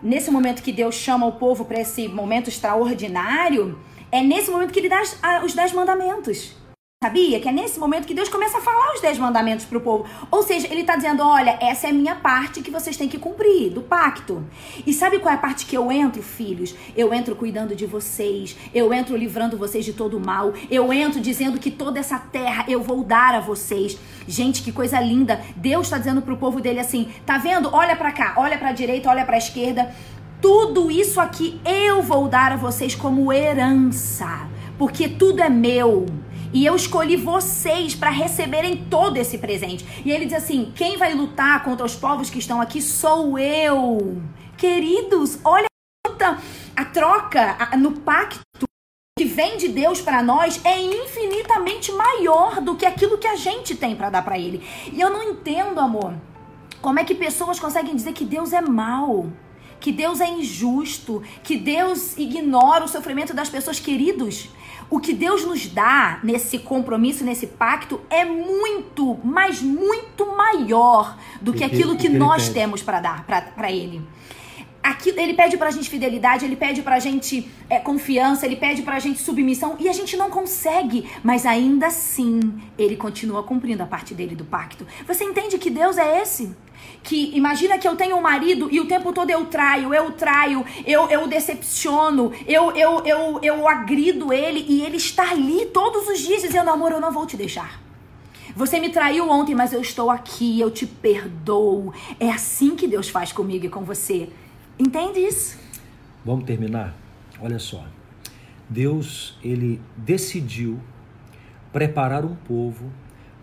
Nesse 0.01 0.31
momento 0.31 0.63
que 0.63 0.71
Deus 0.71 0.95
chama 0.95 1.25
o 1.25 1.33
povo 1.33 1.65
para 1.65 1.79
esse 1.79 2.07
momento 2.07 2.49
extraordinário, 2.49 3.77
é 4.11 4.21
nesse 4.21 4.49
momento 4.49 4.71
que 4.71 4.79
ele 4.79 4.89
dá 4.89 5.01
os 5.43 5.53
dez 5.53 5.73
mandamentos. 5.73 6.58
Sabia 7.01 7.39
que 7.39 7.47
é 7.47 7.51
nesse 7.53 7.79
momento 7.79 8.05
que 8.05 8.13
Deus 8.13 8.27
começa 8.27 8.57
a 8.57 8.61
falar 8.61 8.93
os 8.93 8.99
dez 8.99 9.17
mandamentos 9.17 9.63
para 9.63 9.77
o 9.77 9.81
povo. 9.81 10.05
Ou 10.29 10.43
seja, 10.43 10.67
ele 10.69 10.81
está 10.81 10.97
dizendo: 10.97 11.23
olha, 11.23 11.57
essa 11.61 11.87
é 11.87 11.91
a 11.91 11.93
minha 11.93 12.13
parte 12.13 12.59
que 12.61 12.69
vocês 12.69 12.97
têm 12.97 13.07
que 13.07 13.17
cumprir, 13.17 13.69
do 13.69 13.81
pacto. 13.81 14.45
E 14.85 14.93
sabe 14.93 15.17
qual 15.17 15.31
é 15.31 15.37
a 15.37 15.39
parte 15.39 15.65
que 15.65 15.77
eu 15.77 15.89
entro, 15.93 16.21
filhos? 16.21 16.75
Eu 16.97 17.13
entro 17.13 17.37
cuidando 17.37 17.73
de 17.73 17.85
vocês, 17.85 18.57
eu 18.75 18.93
entro 18.93 19.15
livrando 19.15 19.55
vocês 19.55 19.85
de 19.85 19.93
todo 19.93 20.17
o 20.17 20.19
mal, 20.19 20.51
eu 20.69 20.91
entro 20.91 21.21
dizendo 21.21 21.57
que 21.57 21.71
toda 21.71 22.01
essa 22.01 22.19
terra 22.19 22.65
eu 22.67 22.83
vou 22.83 23.01
dar 23.01 23.33
a 23.33 23.39
vocês. 23.39 23.97
Gente, 24.27 24.61
que 24.61 24.73
coisa 24.73 24.99
linda. 24.99 25.39
Deus 25.55 25.87
está 25.87 25.97
dizendo 25.97 26.21
para 26.21 26.33
o 26.33 26.37
povo 26.37 26.59
dele 26.59 26.81
assim: 26.81 27.07
tá 27.25 27.37
vendo? 27.37 27.69
Olha 27.71 27.95
para 27.95 28.11
cá, 28.11 28.33
olha 28.35 28.57
para 28.57 28.71
a 28.71 28.73
direita, 28.73 29.09
olha 29.09 29.23
para 29.23 29.35
a 29.35 29.37
esquerda. 29.37 29.89
Tudo 30.41 30.91
isso 30.91 31.21
aqui 31.21 31.61
eu 31.63 32.01
vou 32.01 32.27
dar 32.27 32.51
a 32.51 32.57
vocês 32.57 32.93
como 32.93 33.31
herança, 33.31 34.49
porque 34.77 35.07
tudo 35.07 35.41
é 35.41 35.49
meu. 35.49 36.05
E 36.51 36.65
eu 36.65 36.75
escolhi 36.75 37.15
vocês 37.15 37.95
para 37.95 38.09
receberem 38.09 38.85
todo 38.89 39.17
esse 39.17 39.37
presente. 39.37 39.85
E 40.03 40.11
ele 40.11 40.25
diz 40.25 40.35
assim: 40.35 40.71
quem 40.75 40.97
vai 40.97 41.13
lutar 41.13 41.63
contra 41.63 41.85
os 41.85 41.95
povos 41.95 42.29
que 42.29 42.39
estão 42.39 42.59
aqui 42.59 42.81
sou 42.81 43.37
eu. 43.37 44.21
Queridos, 44.57 45.39
olha 45.43 45.67
a 46.75 46.85
troca 46.85 47.55
a, 47.59 47.77
no 47.77 47.91
pacto 48.01 48.39
que 49.17 49.25
vem 49.25 49.57
de 49.57 49.67
Deus 49.67 50.01
para 50.01 50.23
nós 50.23 50.59
é 50.65 50.81
infinitamente 50.81 51.91
maior 51.91 52.61
do 52.61 52.75
que 52.75 52.85
aquilo 52.85 53.17
que 53.17 53.27
a 53.27 53.35
gente 53.35 53.75
tem 53.75 53.95
para 53.95 54.09
dar 54.09 54.23
para 54.23 54.37
ele. 54.37 54.65
E 54.91 54.99
eu 54.99 55.09
não 55.09 55.23
entendo, 55.23 55.79
amor, 55.79 56.13
como 56.81 56.99
é 56.99 57.03
que 57.03 57.15
pessoas 57.15 57.59
conseguem 57.59 57.95
dizer 57.95 58.13
que 58.13 58.25
Deus 58.25 58.53
é 58.53 58.61
mau 58.61 59.27
que 59.79 59.91
Deus 59.91 60.19
é 60.19 60.29
injusto, 60.29 61.23
que 61.43 61.57
Deus 61.57 62.17
ignora 62.17 62.83
o 62.83 62.87
sofrimento 62.87 63.33
das 63.33 63.49
pessoas 63.49 63.79
queridos. 63.79 64.49
O 64.89 64.99
que 64.99 65.13
Deus 65.13 65.45
nos 65.45 65.67
dá 65.67 66.19
nesse 66.23 66.57
compromisso, 66.59 67.23
nesse 67.23 67.45
pacto, 67.45 68.01
é 68.09 68.25
muito, 68.25 69.19
mas 69.23 69.61
muito 69.61 70.25
maior 70.35 71.15
do 71.39 71.51
que, 71.51 71.59
que 71.59 71.63
aquilo 71.63 71.95
que, 71.95 72.09
que 72.09 72.17
nós 72.17 72.49
temos 72.49 72.81
para 72.81 72.99
dar 72.99 73.23
para 73.25 73.71
Ele. 73.71 74.01
Aqui, 74.89 75.13
ele 75.15 75.35
pede 75.35 75.55
pra 75.55 75.69
gente 75.69 75.87
fidelidade, 75.87 76.45
ele 76.45 76.55
pede 76.55 76.81
pra 76.81 76.97
gente 76.97 77.47
é, 77.69 77.77
confiança, 77.77 78.47
ele 78.47 78.55
pede 78.55 78.81
pra 78.81 78.97
gente 78.97 79.19
submissão 79.19 79.75
e 79.79 79.87
a 79.87 79.93
gente 79.93 80.17
não 80.17 80.31
consegue, 80.31 81.07
mas 81.23 81.45
ainda 81.45 81.85
assim 81.85 82.39
ele 82.75 82.95
continua 82.95 83.43
cumprindo 83.43 83.83
a 83.83 83.85
parte 83.85 84.15
dele 84.15 84.35
do 84.35 84.43
pacto. 84.43 84.87
Você 85.05 85.23
entende 85.23 85.59
que 85.59 85.69
Deus 85.69 85.99
é 85.99 86.21
esse? 86.23 86.55
que 87.03 87.37
imagina 87.37 87.77
que 87.77 87.87
eu 87.87 87.95
tenho 87.95 88.17
um 88.17 88.21
marido 88.21 88.67
e 88.71 88.79
o 88.79 88.87
tempo 88.87 89.13
todo 89.13 89.29
eu 89.29 89.45
traio, 89.45 89.93
eu 89.93 90.11
traio, 90.13 90.65
eu, 90.85 91.07
eu 91.09 91.27
decepciono, 91.27 92.31
eu, 92.47 92.71
eu, 92.71 93.05
eu, 93.05 93.39
eu 93.43 93.67
agrido 93.67 94.33
ele 94.33 94.65
e 94.67 94.81
ele 94.81 94.97
está 94.97 95.29
ali 95.29 95.67
todos 95.67 96.07
os 96.07 96.19
dias 96.19 96.41
dizendo: 96.41 96.69
amor, 96.69 96.91
eu 96.91 96.99
não 96.99 97.11
vou 97.11 97.27
te 97.27 97.37
deixar. 97.37 97.79
Você 98.55 98.79
me 98.79 98.89
traiu 98.89 99.29
ontem, 99.29 99.53
mas 99.53 99.71
eu 99.71 99.81
estou 99.81 100.09
aqui, 100.09 100.59
eu 100.59 100.71
te 100.71 100.87
perdoo. 100.87 101.93
É 102.19 102.31
assim 102.31 102.75
que 102.75 102.87
Deus 102.87 103.07
faz 103.07 103.31
comigo 103.31 103.65
e 103.67 103.69
com 103.69 103.83
você. 103.83 104.29
Entende 104.79 105.19
isso? 105.19 105.59
Vamos 106.25 106.45
terminar? 106.45 106.95
Olha 107.39 107.59
só. 107.59 107.85
Deus, 108.69 109.37
ele 109.43 109.81
decidiu 109.97 110.79
preparar 111.71 112.23
um 112.23 112.35
povo 112.35 112.91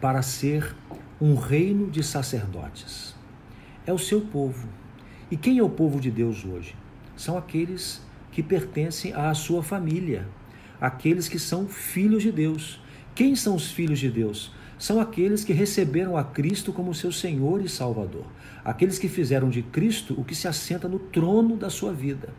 para 0.00 0.22
ser 0.22 0.74
um 1.20 1.34
reino 1.34 1.90
de 1.90 2.02
sacerdotes 2.02 3.16
é 3.86 3.92
o 3.92 3.98
seu 3.98 4.20
povo. 4.20 4.68
E 5.30 5.36
quem 5.36 5.58
é 5.58 5.62
o 5.62 5.70
povo 5.70 6.00
de 6.00 6.10
Deus 6.10 6.44
hoje? 6.44 6.74
São 7.16 7.38
aqueles 7.38 8.02
que 8.32 8.42
pertencem 8.42 9.12
à 9.14 9.32
sua 9.32 9.62
família, 9.62 10.26
aqueles 10.80 11.28
que 11.28 11.38
são 11.38 11.68
filhos 11.68 12.22
de 12.22 12.32
Deus. 12.32 12.80
Quem 13.14 13.34
são 13.34 13.54
os 13.54 13.70
filhos 13.70 13.98
de 13.98 14.10
Deus? 14.10 14.52
São 14.78 15.00
aqueles 15.00 15.42
que 15.42 15.52
receberam 15.52 16.16
a 16.16 16.24
Cristo 16.24 16.72
como 16.72 16.92
seu 16.92 17.10
Senhor 17.10 17.62
e 17.62 17.68
Salvador, 17.68 18.26
aqueles 18.66 18.98
que 18.98 19.08
fizeram 19.08 19.48
de 19.48 19.62
Cristo 19.62 20.12
o 20.18 20.24
que 20.24 20.34
se 20.34 20.48
assenta 20.48 20.88
no 20.88 20.98
trono 20.98 21.56
da 21.56 21.70
sua 21.70 21.92
vida. 21.92 22.30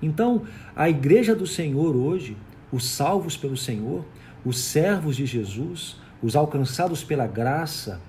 Então, 0.00 0.42
a 0.76 0.88
igreja 0.88 1.34
do 1.34 1.44
Senhor 1.44 1.96
hoje, 1.96 2.36
os 2.70 2.88
salvos 2.88 3.36
pelo 3.36 3.56
Senhor, 3.56 4.04
os 4.44 4.58
servos 4.58 5.16
de 5.16 5.26
Jesus, 5.26 5.96
os 6.22 6.36
alcançados 6.36 7.02
pela 7.02 7.26
graça 7.26 8.00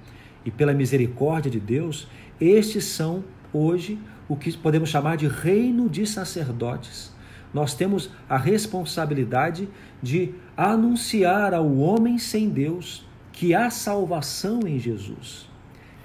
e 0.46 0.52
pela 0.52 0.72
misericórdia 0.72 1.50
de 1.50 1.60
Deus, 1.60 2.08
estes 2.40 2.86
são 2.86 3.24
hoje 3.52 4.00
o 4.30 4.36
que 4.36 4.56
podemos 4.56 4.90
chamar 4.90 5.18
de 5.18 5.28
reino 5.28 5.90
de 5.90 6.06
sacerdotes. 6.06 7.12
Nós 7.52 7.74
temos 7.74 8.12
a 8.30 8.38
responsabilidade 8.38 9.68
de 10.00 10.36
anunciar 10.56 11.56
ao 11.56 11.76
homem 11.78 12.20
sem 12.20 12.50
Deus 12.50 13.04
que 13.32 13.56
há 13.56 13.72
salvação 13.72 14.60
em 14.68 14.78
Jesus, 14.78 15.50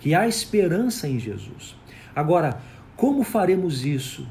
que 0.01 0.15
há 0.15 0.27
esperança 0.27 1.09
em 1.09 1.19
Jesus. 1.19 1.77
Agora, 2.15 2.61
como 2.97 3.23
faremos 3.23 3.85
isso? 3.85 4.27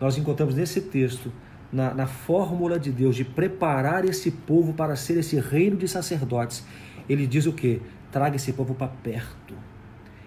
Nós 0.00 0.16
encontramos 0.16 0.54
nesse 0.54 0.80
texto, 0.80 1.32
na, 1.72 1.94
na 1.94 2.06
fórmula 2.06 2.78
de 2.78 2.90
Deus 2.90 3.16
de 3.16 3.24
preparar 3.24 4.04
esse 4.04 4.30
povo 4.30 4.72
para 4.72 4.96
ser 4.96 5.18
esse 5.18 5.38
reino 5.38 5.76
de 5.76 5.88
sacerdotes. 5.88 6.64
Ele 7.08 7.26
diz 7.26 7.46
o 7.46 7.52
que? 7.52 7.80
Traga 8.10 8.36
esse 8.36 8.52
povo 8.52 8.74
para 8.74 8.88
perto 8.88 9.54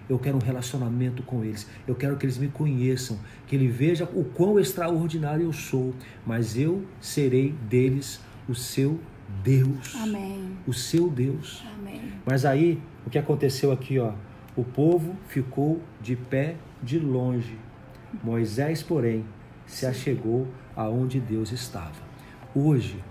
eu 0.08 0.18
quero 0.18 0.36
um 0.36 0.40
relacionamento 0.40 1.22
com 1.22 1.44
eles. 1.44 1.68
Eu 1.86 1.94
quero 1.94 2.16
que 2.16 2.24
eles 2.24 2.38
me 2.38 2.48
conheçam, 2.48 3.18
que 3.46 3.56
ele 3.56 3.68
veja 3.68 4.04
o 4.04 4.24
quão 4.24 4.58
extraordinário 4.58 5.44
eu 5.44 5.52
sou, 5.52 5.94
mas 6.24 6.56
eu 6.56 6.84
serei 7.00 7.52
deles 7.68 8.20
o 8.48 8.54
seu 8.54 9.00
Deus. 9.42 9.94
Amém. 9.96 10.56
O 10.66 10.72
seu 10.72 11.10
Deus. 11.10 11.64
Amém. 11.78 12.00
Mas 12.24 12.44
aí, 12.44 12.80
o 13.04 13.10
que 13.10 13.18
aconteceu 13.18 13.72
aqui, 13.72 13.98
ó? 13.98 14.12
O 14.56 14.64
povo 14.64 15.14
ficou 15.28 15.82
de 16.00 16.16
pé 16.16 16.56
de 16.82 16.98
longe. 16.98 17.58
Moisés, 18.24 18.82
porém, 18.82 19.26
se 19.66 19.84
achegou 19.84 20.48
aonde 20.74 21.20
Deus 21.20 21.52
estava. 21.52 22.06
Hoje, 22.54 23.04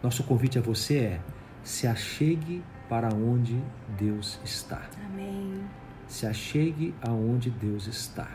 nosso 0.00 0.22
convite 0.22 0.58
a 0.58 0.62
você 0.62 0.98
é: 0.98 1.20
se 1.64 1.88
achegue 1.88 2.62
para 2.88 3.12
onde 3.12 3.60
Deus 3.98 4.40
está. 4.44 4.88
Amém. 5.06 5.60
Se 6.06 6.24
achegue 6.24 6.94
aonde 7.02 7.50
Deus 7.50 7.88
está. 7.88 8.28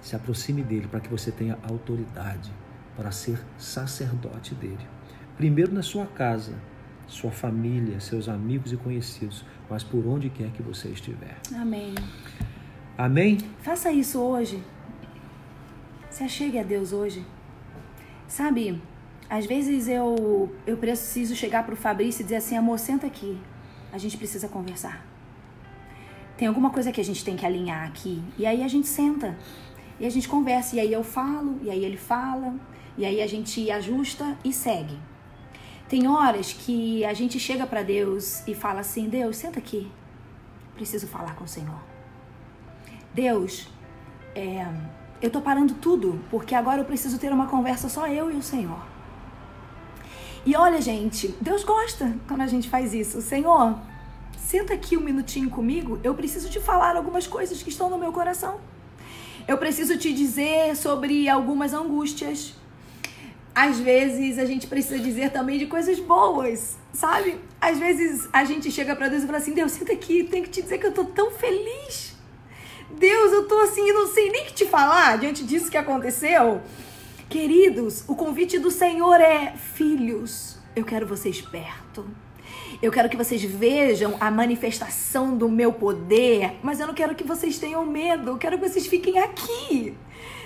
Se 0.00 0.16
aproxime 0.16 0.62
dele 0.62 0.88
para 0.88 1.00
que 1.00 1.10
você 1.10 1.30
tenha 1.30 1.58
autoridade 1.68 2.50
para 2.96 3.10
ser 3.10 3.38
sacerdote 3.58 4.54
dele. 4.54 4.86
Primeiro 5.36 5.72
na 5.72 5.82
sua 5.82 6.06
casa, 6.06 6.54
sua 7.06 7.30
família, 7.30 8.00
seus 8.00 8.28
amigos 8.28 8.72
e 8.72 8.76
conhecidos, 8.76 9.44
mas 9.68 9.82
por 9.82 10.06
onde 10.06 10.30
quer 10.30 10.50
que 10.50 10.62
você 10.62 10.88
estiver. 10.88 11.36
Amém. 11.54 11.94
Amém? 12.96 13.38
Faça 13.60 13.90
isso 13.92 14.20
hoje. 14.20 14.62
Se 16.10 16.24
achegue 16.24 16.58
a 16.58 16.62
Deus 16.62 16.92
hoje. 16.92 17.24
Sabe, 18.28 18.80
às 19.28 19.46
vezes 19.46 19.88
eu, 19.88 20.54
eu 20.66 20.76
preciso 20.76 21.34
chegar 21.34 21.64
para 21.64 21.74
o 21.74 21.76
Fabrício 21.76 22.20
e 22.20 22.24
dizer 22.24 22.36
assim: 22.36 22.56
amor, 22.56 22.78
senta 22.78 23.06
aqui. 23.06 23.38
A 23.92 23.98
gente 23.98 24.16
precisa 24.16 24.48
conversar 24.48 25.12
tem 26.42 26.48
alguma 26.48 26.70
coisa 26.70 26.90
que 26.90 27.00
a 27.00 27.04
gente 27.04 27.24
tem 27.24 27.36
que 27.36 27.46
alinhar 27.46 27.86
aqui. 27.86 28.20
E 28.36 28.44
aí 28.44 28.64
a 28.64 28.66
gente 28.66 28.88
senta 28.88 29.38
e 30.00 30.04
a 30.04 30.10
gente 30.10 30.28
conversa. 30.28 30.74
E 30.74 30.80
aí 30.80 30.92
eu 30.92 31.04
falo, 31.04 31.60
e 31.62 31.70
aí 31.70 31.84
ele 31.84 31.96
fala, 31.96 32.56
e 32.98 33.04
aí 33.04 33.22
a 33.22 33.28
gente 33.28 33.70
ajusta 33.70 34.36
e 34.44 34.52
segue. 34.52 34.98
Tem 35.92 36.08
horas 36.08 36.54
que 36.54 37.04
a 37.04 37.12
gente 37.12 37.38
chega 37.38 37.66
para 37.66 37.82
Deus 37.82 38.42
e 38.48 38.54
fala 38.54 38.80
assim: 38.80 39.10
Deus, 39.10 39.36
senta 39.36 39.58
aqui, 39.58 39.92
preciso 40.74 41.06
falar 41.06 41.36
com 41.36 41.44
o 41.44 41.46
Senhor. 41.46 41.78
Deus, 43.12 43.68
é, 44.34 44.66
eu 45.20 45.28
tô 45.28 45.42
parando 45.42 45.74
tudo 45.74 46.18
porque 46.30 46.54
agora 46.54 46.80
eu 46.80 46.86
preciso 46.86 47.18
ter 47.18 47.30
uma 47.30 47.46
conversa 47.46 47.90
só 47.90 48.06
eu 48.06 48.32
e 48.32 48.36
o 48.36 48.42
Senhor. 48.42 48.82
E 50.46 50.56
olha, 50.56 50.80
gente, 50.80 51.28
Deus 51.38 51.62
gosta 51.62 52.16
quando 52.26 52.40
a 52.40 52.46
gente 52.46 52.70
faz 52.70 52.94
isso. 52.94 53.20
Senhor, 53.20 53.78
senta 54.38 54.72
aqui 54.72 54.96
um 54.96 55.02
minutinho 55.02 55.50
comigo, 55.50 56.00
eu 56.02 56.14
preciso 56.14 56.48
te 56.48 56.58
falar 56.58 56.96
algumas 56.96 57.26
coisas 57.26 57.62
que 57.62 57.68
estão 57.68 57.90
no 57.90 57.98
meu 57.98 58.14
coração. 58.14 58.58
Eu 59.46 59.58
preciso 59.58 59.98
te 59.98 60.10
dizer 60.14 60.74
sobre 60.74 61.28
algumas 61.28 61.74
angústias. 61.74 62.61
Às 63.54 63.78
vezes 63.78 64.38
a 64.38 64.44
gente 64.44 64.66
precisa 64.66 64.98
dizer 64.98 65.30
também 65.30 65.58
de 65.58 65.66
coisas 65.66 65.98
boas, 65.98 66.76
sabe? 66.92 67.38
Às 67.60 67.78
vezes 67.78 68.28
a 68.32 68.44
gente 68.44 68.70
chega 68.70 68.96
para 68.96 69.08
Deus 69.08 69.22
e 69.22 69.26
fala 69.26 69.38
assim: 69.38 69.52
Deus, 69.52 69.72
senta 69.72 69.92
aqui, 69.92 70.24
tenho 70.24 70.44
que 70.44 70.50
te 70.50 70.62
dizer 70.62 70.78
que 70.78 70.86
eu 70.86 70.92
tô 70.92 71.04
tão 71.04 71.30
feliz. 71.30 72.16
Deus, 72.90 73.32
eu 73.32 73.48
tô 73.48 73.58
assim, 73.60 73.88
eu 73.88 73.94
não 73.94 74.06
sei 74.06 74.30
nem 74.30 74.44
que 74.46 74.52
te 74.52 74.66
falar 74.66 75.18
diante 75.18 75.44
disso 75.44 75.70
que 75.70 75.76
aconteceu. 75.76 76.62
Queridos, 77.28 78.04
o 78.08 78.14
convite 78.14 78.58
do 78.58 78.70
Senhor 78.70 79.20
é: 79.20 79.54
filhos, 79.74 80.58
eu 80.74 80.84
quero 80.84 81.06
vocês 81.06 81.40
perto. 81.40 82.06
Eu 82.80 82.90
quero 82.90 83.08
que 83.08 83.16
vocês 83.16 83.42
vejam 83.42 84.16
a 84.18 84.30
manifestação 84.30 85.36
do 85.36 85.48
meu 85.48 85.72
poder, 85.72 86.56
mas 86.62 86.80
eu 86.80 86.86
não 86.86 86.94
quero 86.94 87.14
que 87.14 87.22
vocês 87.22 87.58
tenham 87.58 87.84
medo. 87.86 88.30
Eu 88.30 88.38
quero 88.38 88.58
que 88.58 88.68
vocês 88.68 88.86
fiquem 88.86 89.18
aqui. 89.18 89.94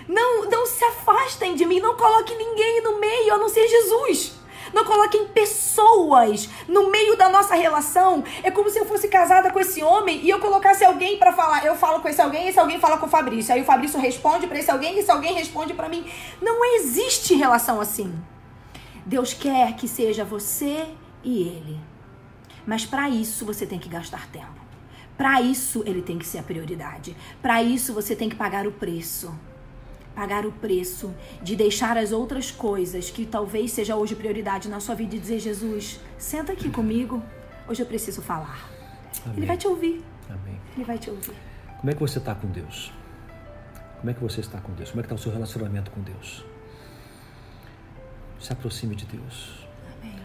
Não, 0.09 0.49
não 0.49 0.67
se 0.67 0.85
afastem 0.85 1.55
de 1.55 1.65
mim. 1.65 1.81
Não 1.81 1.97
coloquem 1.97 2.37
ninguém 2.37 2.83
no 2.83 2.99
meio, 2.99 3.35
a 3.35 3.39
não 3.39 3.49
ser 3.49 3.67
Jesus. 3.69 4.35
Não 4.73 4.85
coloquem 4.85 5.27
pessoas 5.29 6.49
no 6.69 6.91
meio 6.91 7.17
da 7.17 7.29
nossa 7.29 7.55
relação. 7.55 8.25
É 8.43 8.51
como 8.51 8.69
se 8.69 8.79
eu 8.79 8.85
fosse 8.85 9.09
casada 9.09 9.51
com 9.51 9.61
esse 9.61 9.83
homem 9.83 10.21
e 10.23 10.31
eu 10.31 10.39
colocasse 10.41 10.85
alguém 10.85 11.19
para 11.19 11.33
falar. 11.33 11.65
Eu 11.65 11.77
falo 11.77 12.01
com 12.01 12.09
esse 12.09 12.21
alguém, 12.21 12.49
esse 12.49 12.59
alguém 12.59 12.81
fala 12.81 12.99
com 12.99 13.07
o 13.07 13.09
Fabrício. 13.09 13.55
Aí 13.55 13.63
o 13.63 13.65
Fabrício 13.65 13.99
responde 14.01 14.47
para 14.47 14.59
esse 14.59 14.71
alguém, 14.71 14.99
esse 14.99 15.11
alguém 15.11 15.35
responde 15.35 15.75
para 15.75 15.89
mim. 15.89 16.11
Não 16.41 16.65
existe 16.77 17.35
relação 17.35 17.81
assim. 17.81 18.13
Deus 19.05 19.33
quer 19.33 19.77
que 19.77 19.87
seja 19.87 20.25
você 20.25 20.87
e 21.23 21.43
ele. 21.43 21.81
Mas 22.67 22.85
para 22.85 23.09
isso 23.09 23.47
você 23.47 23.65
tem 23.65 23.79
que 23.79 23.89
gastar 23.89 24.27
tempo. 24.29 24.67
Para 25.17 25.41
isso 25.41 25.83
ele 25.87 26.03
tem 26.03 26.19
que 26.19 26.27
ser 26.27 26.39
a 26.39 26.43
prioridade. 26.43 27.17
Para 27.41 27.63
isso 27.63 27.95
você 27.95 28.17
tem 28.17 28.29
que 28.29 28.37
pagar 28.37 28.67
o 28.67 28.73
preço. 28.73 29.33
Pagar 30.17 30.45
o 30.45 30.51
preço 30.51 31.15
de 31.41 31.55
deixar 31.55 31.97
as 31.97 32.11
outras 32.11 32.51
coisas 32.51 33.11
que 33.11 33.25
talvez 33.25 33.71
seja 33.71 33.95
hoje 33.95 34.17
prioridade 34.17 34.69
na 34.69 34.81
sua 34.81 34.97
vida 34.97 35.15
e 35.15 35.21
dizer: 35.21 35.39
Jesus, 35.39 36.01
senta 36.19 36.53
aqui 36.53 36.69
comigo. 36.69 37.23
Hoje 37.69 37.83
eu 37.83 37.87
preciso 37.87 38.21
falar. 38.21 38.69
Amém. 39.25 39.37
Ele 39.37 39.47
vai 39.47 39.57
te 39.57 39.69
ouvir. 39.69 40.05
Amém. 40.29 40.59
Ele 40.75 40.85
vai 40.85 40.99
te 40.99 41.11
ouvir. 41.11 41.37
Como 41.79 41.91
é 41.91 41.95
que 41.95 42.01
você 42.01 42.19
está 42.19 42.35
com 42.35 42.49
Deus? 42.49 42.93
Como 43.99 44.11
é 44.11 44.15
que 44.15 44.21
você 44.21 44.41
está 44.41 44.59
com 44.59 44.73
Deus? 44.73 44.91
Como 44.91 45.01
é 45.01 45.03
que 45.03 45.07
está 45.07 45.15
o 45.15 45.19
seu 45.19 45.31
relacionamento 45.31 45.93
com 45.93 46.01
Deus? 46.01 46.45
Se 48.41 48.53
aproxime 48.53 48.97
de 48.97 49.07
Deus. 49.07 49.67
Amém. 50.01 50.19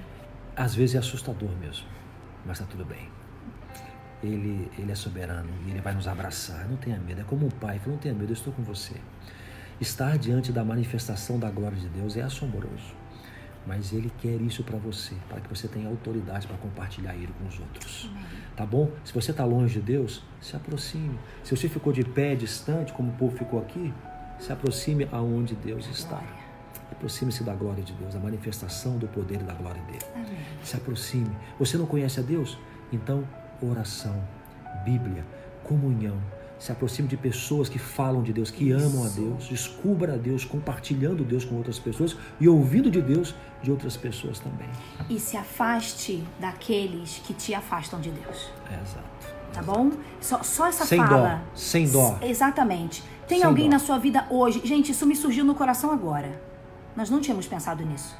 Às 0.55 0.73
vezes 0.73 0.95
é 0.95 0.99
assustador 0.99 1.51
mesmo 1.59 1.85
mas 2.45 2.59
está 2.59 2.69
tudo 2.69 2.85
bem. 2.85 3.09
Ele, 4.23 4.69
ele 4.77 4.91
é 4.91 4.95
soberano 4.95 5.49
e 5.65 5.71
ele 5.71 5.81
vai 5.81 5.93
nos 5.93 6.07
abraçar. 6.07 6.67
Não 6.67 6.77
tenha 6.77 6.99
medo. 6.99 7.21
É 7.21 7.23
como 7.23 7.45
um 7.45 7.49
pai. 7.49 7.81
Não 7.85 7.97
tenha 7.97 8.13
medo, 8.13 8.31
eu 8.31 8.33
estou 8.33 8.53
com 8.53 8.61
você. 8.63 8.95
Estar 9.81 10.15
diante 10.15 10.51
da 10.51 10.63
manifestação 10.63 11.39
da 11.39 11.49
glória 11.49 11.75
de 11.75 11.87
Deus 11.87 12.15
é 12.15 12.21
assombroso. 12.21 12.93
Mas 13.65 13.91
ele 13.91 14.11
quer 14.21 14.39
isso 14.39 14.63
para 14.63 14.77
você, 14.77 15.15
para 15.27 15.41
que 15.41 15.49
você 15.49 15.67
tenha 15.67 15.87
autoridade 15.87 16.45
para 16.45 16.55
compartilhar 16.57 17.15
ele 17.15 17.33
com 17.39 17.47
os 17.47 17.59
outros. 17.59 18.11
Tá 18.55 18.63
bom? 18.63 18.91
Se 19.03 19.11
você 19.11 19.31
está 19.31 19.43
longe 19.43 19.79
de 19.79 19.81
Deus, 19.81 20.23
se 20.39 20.55
aproxime. 20.55 21.17
Se 21.43 21.55
você 21.55 21.67
ficou 21.67 21.91
de 21.91 22.03
pé, 22.03 22.35
distante, 22.35 22.93
como 22.93 23.11
o 23.11 23.15
povo 23.15 23.35
ficou 23.35 23.59
aqui, 23.59 23.91
se 24.37 24.53
aproxime 24.53 25.07
aonde 25.11 25.55
Deus 25.55 25.87
está. 25.87 26.21
Aproxime-se 26.91 27.43
da 27.43 27.55
glória 27.55 27.83
de 27.83 27.93
Deus, 27.93 28.13
da 28.13 28.19
manifestação 28.19 28.99
do 28.99 29.07
poder 29.07 29.41
e 29.41 29.43
da 29.45 29.55
glória 29.55 29.81
dele. 29.85 30.05
Amém. 30.13 30.27
Se 30.61 30.75
aproxime. 30.75 31.35
Você 31.57 31.75
não 31.75 31.87
conhece 31.87 32.19
a 32.19 32.23
Deus? 32.23 32.55
Então, 32.93 33.27
oração, 33.59 34.23
Bíblia, 34.85 35.25
comunhão. 35.63 36.21
Se 36.61 36.71
aproxime 36.71 37.07
de 37.07 37.17
pessoas 37.17 37.67
que 37.67 37.79
falam 37.79 38.21
de 38.21 38.31
Deus, 38.31 38.51
que 38.51 38.69
Isso. 38.69 38.85
amam 38.85 39.03
a 39.03 39.09
Deus. 39.09 39.47
Descubra 39.47 40.13
a 40.13 40.17
Deus 40.17 40.45
compartilhando 40.45 41.23
Deus 41.23 41.43
com 41.43 41.55
outras 41.55 41.79
pessoas 41.79 42.15
e 42.39 42.47
ouvindo 42.47 42.91
de 42.91 43.01
Deus 43.01 43.33
de 43.63 43.71
outras 43.71 43.97
pessoas 43.97 44.37
também. 44.37 44.69
E 45.09 45.19
se 45.19 45.35
afaste 45.35 46.23
daqueles 46.39 47.19
que 47.25 47.33
te 47.33 47.55
afastam 47.55 47.99
de 47.99 48.11
Deus. 48.11 48.51
É, 48.69 48.75
exato. 48.79 49.33
Tá 49.51 49.63
bom? 49.63 49.89
Só, 50.19 50.43
só 50.43 50.67
essa 50.67 50.85
sem 50.85 50.99
fala. 50.99 51.43
Dó, 51.43 51.55
sem 51.55 51.89
dó. 51.89 52.19
Exatamente. 52.21 53.03
Tem 53.27 53.39
Sem 53.39 53.47
alguém 53.47 53.65
dó. 53.67 53.71
na 53.71 53.79
sua 53.79 53.97
vida 53.97 54.27
hoje. 54.29 54.61
Gente, 54.63 54.91
isso 54.91 55.07
me 55.07 55.15
surgiu 55.15 55.43
no 55.43 55.55
coração 55.55 55.91
agora. 55.91 56.39
Nós 56.95 57.09
não 57.09 57.19
tínhamos 57.19 57.47
pensado 57.47 57.83
nisso. 57.83 58.15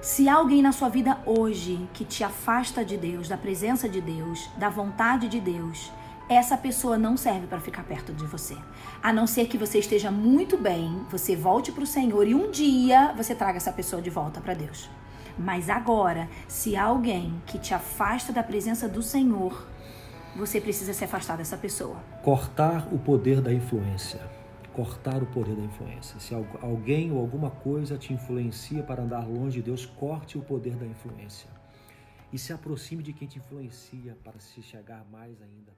Se 0.00 0.28
há 0.28 0.36
alguém 0.36 0.62
na 0.62 0.70
sua 0.70 0.88
vida 0.88 1.18
hoje 1.26 1.80
que 1.92 2.04
te 2.04 2.22
afasta 2.22 2.84
de 2.84 2.96
Deus, 2.96 3.26
da 3.28 3.36
presença 3.36 3.88
de 3.88 4.00
Deus, 4.00 4.48
da 4.56 4.68
vontade 4.68 5.26
de 5.26 5.40
Deus, 5.40 5.90
essa 6.28 6.56
pessoa 6.56 6.98
não 6.98 7.16
serve 7.16 7.46
para 7.46 7.60
ficar 7.60 7.84
perto 7.84 8.12
de 8.12 8.24
você. 8.26 8.56
A 9.02 9.12
não 9.12 9.26
ser 9.26 9.46
que 9.46 9.56
você 9.56 9.78
esteja 9.78 10.10
muito 10.10 10.58
bem, 10.58 11.04
você 11.08 11.36
volte 11.36 11.70
para 11.70 11.84
o 11.84 11.86
Senhor 11.86 12.26
e 12.26 12.34
um 12.34 12.50
dia 12.50 13.12
você 13.16 13.34
traga 13.34 13.58
essa 13.58 13.72
pessoa 13.72 14.02
de 14.02 14.10
volta 14.10 14.40
para 14.40 14.54
Deus. 14.54 14.90
Mas 15.38 15.70
agora, 15.70 16.28
se 16.48 16.74
há 16.76 16.84
alguém 16.84 17.40
que 17.46 17.58
te 17.58 17.74
afasta 17.74 18.32
da 18.32 18.42
presença 18.42 18.88
do 18.88 19.02
Senhor, 19.02 19.66
você 20.34 20.60
precisa 20.60 20.92
se 20.92 21.04
afastar 21.04 21.36
dessa 21.36 21.56
pessoa. 21.56 21.96
Cortar 22.22 22.92
o 22.92 22.98
poder 22.98 23.40
da 23.40 23.52
influência. 23.52 24.20
Cortar 24.72 25.22
o 25.22 25.26
poder 25.26 25.54
da 25.54 25.62
influência. 25.62 26.18
Se 26.18 26.34
alguém 26.34 27.12
ou 27.12 27.20
alguma 27.20 27.50
coisa 27.50 27.96
te 27.96 28.12
influencia 28.12 28.82
para 28.82 29.02
andar 29.02 29.26
longe 29.26 29.58
de 29.58 29.62
Deus, 29.62 29.86
corte 29.86 30.36
o 30.36 30.42
poder 30.42 30.74
da 30.76 30.86
influência. 30.86 31.48
E 32.32 32.38
se 32.38 32.52
aproxime 32.52 33.02
de 33.02 33.12
quem 33.12 33.28
te 33.28 33.38
influencia 33.38 34.16
para 34.24 34.40
se 34.40 34.60
chegar 34.60 35.04
mais 35.10 35.40
ainda. 35.40 35.72